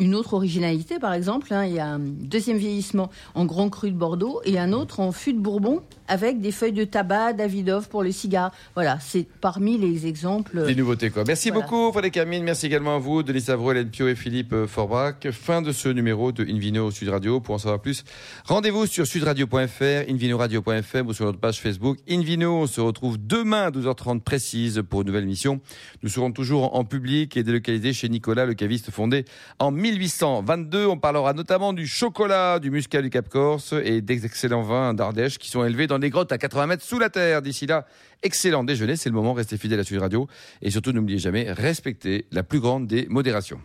une 0.00 0.16
autre 0.16 0.34
originalité 0.34 0.98
par 0.98 1.12
exemple. 1.12 1.54
Hein. 1.54 1.66
il 1.66 1.74
y 1.74 1.78
a 1.78 1.86
un 1.86 2.00
deuxième 2.00 2.56
vieillissement 2.56 3.10
en 3.36 3.44
grand 3.44 3.70
cru 3.70 3.92
de 3.92 3.96
Bordeaux 3.96 4.40
et 4.44 4.58
un 4.58 4.72
autre 4.72 4.98
en 4.98 5.12
fût 5.12 5.34
de 5.34 5.38
Bourbon 5.38 5.82
avec 6.12 6.42
des 6.42 6.52
feuilles 6.52 6.72
de 6.72 6.84
tabac, 6.84 7.32
Davidoff 7.32 7.88
pour 7.88 8.02
le 8.02 8.12
cigare. 8.12 8.52
Voilà, 8.74 8.98
c'est 9.00 9.26
parmi 9.40 9.78
les 9.78 10.06
exemples. 10.06 10.66
Des 10.66 10.74
nouveautés 10.74 11.08
quoi. 11.08 11.24
Merci 11.26 11.50
beaucoup 11.50 11.90
Frédéric 11.90 12.12
Camille, 12.12 12.42
merci 12.42 12.66
également 12.66 12.96
à 12.96 12.98
vous, 12.98 13.22
Denis 13.22 13.40
Savreau, 13.40 13.72
Hélène 13.72 13.88
Pio 13.88 14.08
et 14.08 14.14
Philippe 14.14 14.66
Forbrac. 14.66 15.30
Fin 15.30 15.62
de 15.62 15.72
ce 15.72 15.88
numéro 15.88 16.30
de 16.30 16.44
Invino 16.44 16.90
Sud 16.90 17.08
Radio. 17.08 17.40
Pour 17.40 17.54
en 17.54 17.58
savoir 17.58 17.80
plus, 17.80 18.04
rendez-vous 18.44 18.84
sur 18.84 19.06
sudradio.fr, 19.06 20.10
invinoradio.fr 20.10 21.06
ou 21.06 21.14
sur 21.14 21.24
notre 21.24 21.40
page 21.40 21.60
Facebook. 21.60 21.96
Invino, 22.06 22.58
on 22.58 22.66
se 22.66 22.82
retrouve 22.82 23.16
demain 23.18 23.62
à 23.62 23.70
12h30 23.70 24.20
précise 24.20 24.82
pour 24.90 25.00
une 25.00 25.06
nouvelle 25.06 25.24
mission. 25.24 25.62
Nous 26.02 26.10
serons 26.10 26.30
toujours 26.30 26.76
en 26.76 26.84
public 26.84 27.38
et 27.38 27.42
délocalisés 27.42 27.94
chez 27.94 28.10
Nicolas, 28.10 28.44
le 28.44 28.52
caviste 28.52 28.90
fondé 28.90 29.24
en 29.58 29.70
1822. 29.70 30.86
On 30.88 30.98
parlera 30.98 31.32
notamment 31.32 31.72
du 31.72 31.86
chocolat, 31.86 32.58
du 32.58 32.70
muscat 32.70 33.00
du 33.00 33.08
Cap 33.08 33.30
Corse 33.30 33.74
et 33.82 34.02
des 34.02 34.26
excellents 34.26 34.62
vins 34.62 34.92
d'Ardèche 34.92 35.38
qui 35.38 35.48
sont 35.48 35.64
élevés 35.64 35.86
dans 35.86 36.01
des 36.02 36.10
grottes 36.10 36.32
à 36.32 36.38
80 36.38 36.66
mètres 36.66 36.84
sous 36.84 36.98
la 36.98 37.08
terre. 37.08 37.40
D'ici 37.40 37.66
là, 37.66 37.86
excellent 38.22 38.64
déjeuner. 38.64 38.96
C'est 38.96 39.08
le 39.08 39.14
moment. 39.14 39.32
Restez 39.32 39.56
fidèles 39.56 39.80
à 39.80 39.84
Sud 39.84 39.98
Radio 39.98 40.28
et 40.60 40.70
surtout 40.70 40.92
n'oubliez 40.92 41.18
jamais, 41.18 41.50
respectez 41.50 42.26
la 42.30 42.42
plus 42.42 42.60
grande 42.60 42.86
des 42.86 43.06
modérations. 43.08 43.60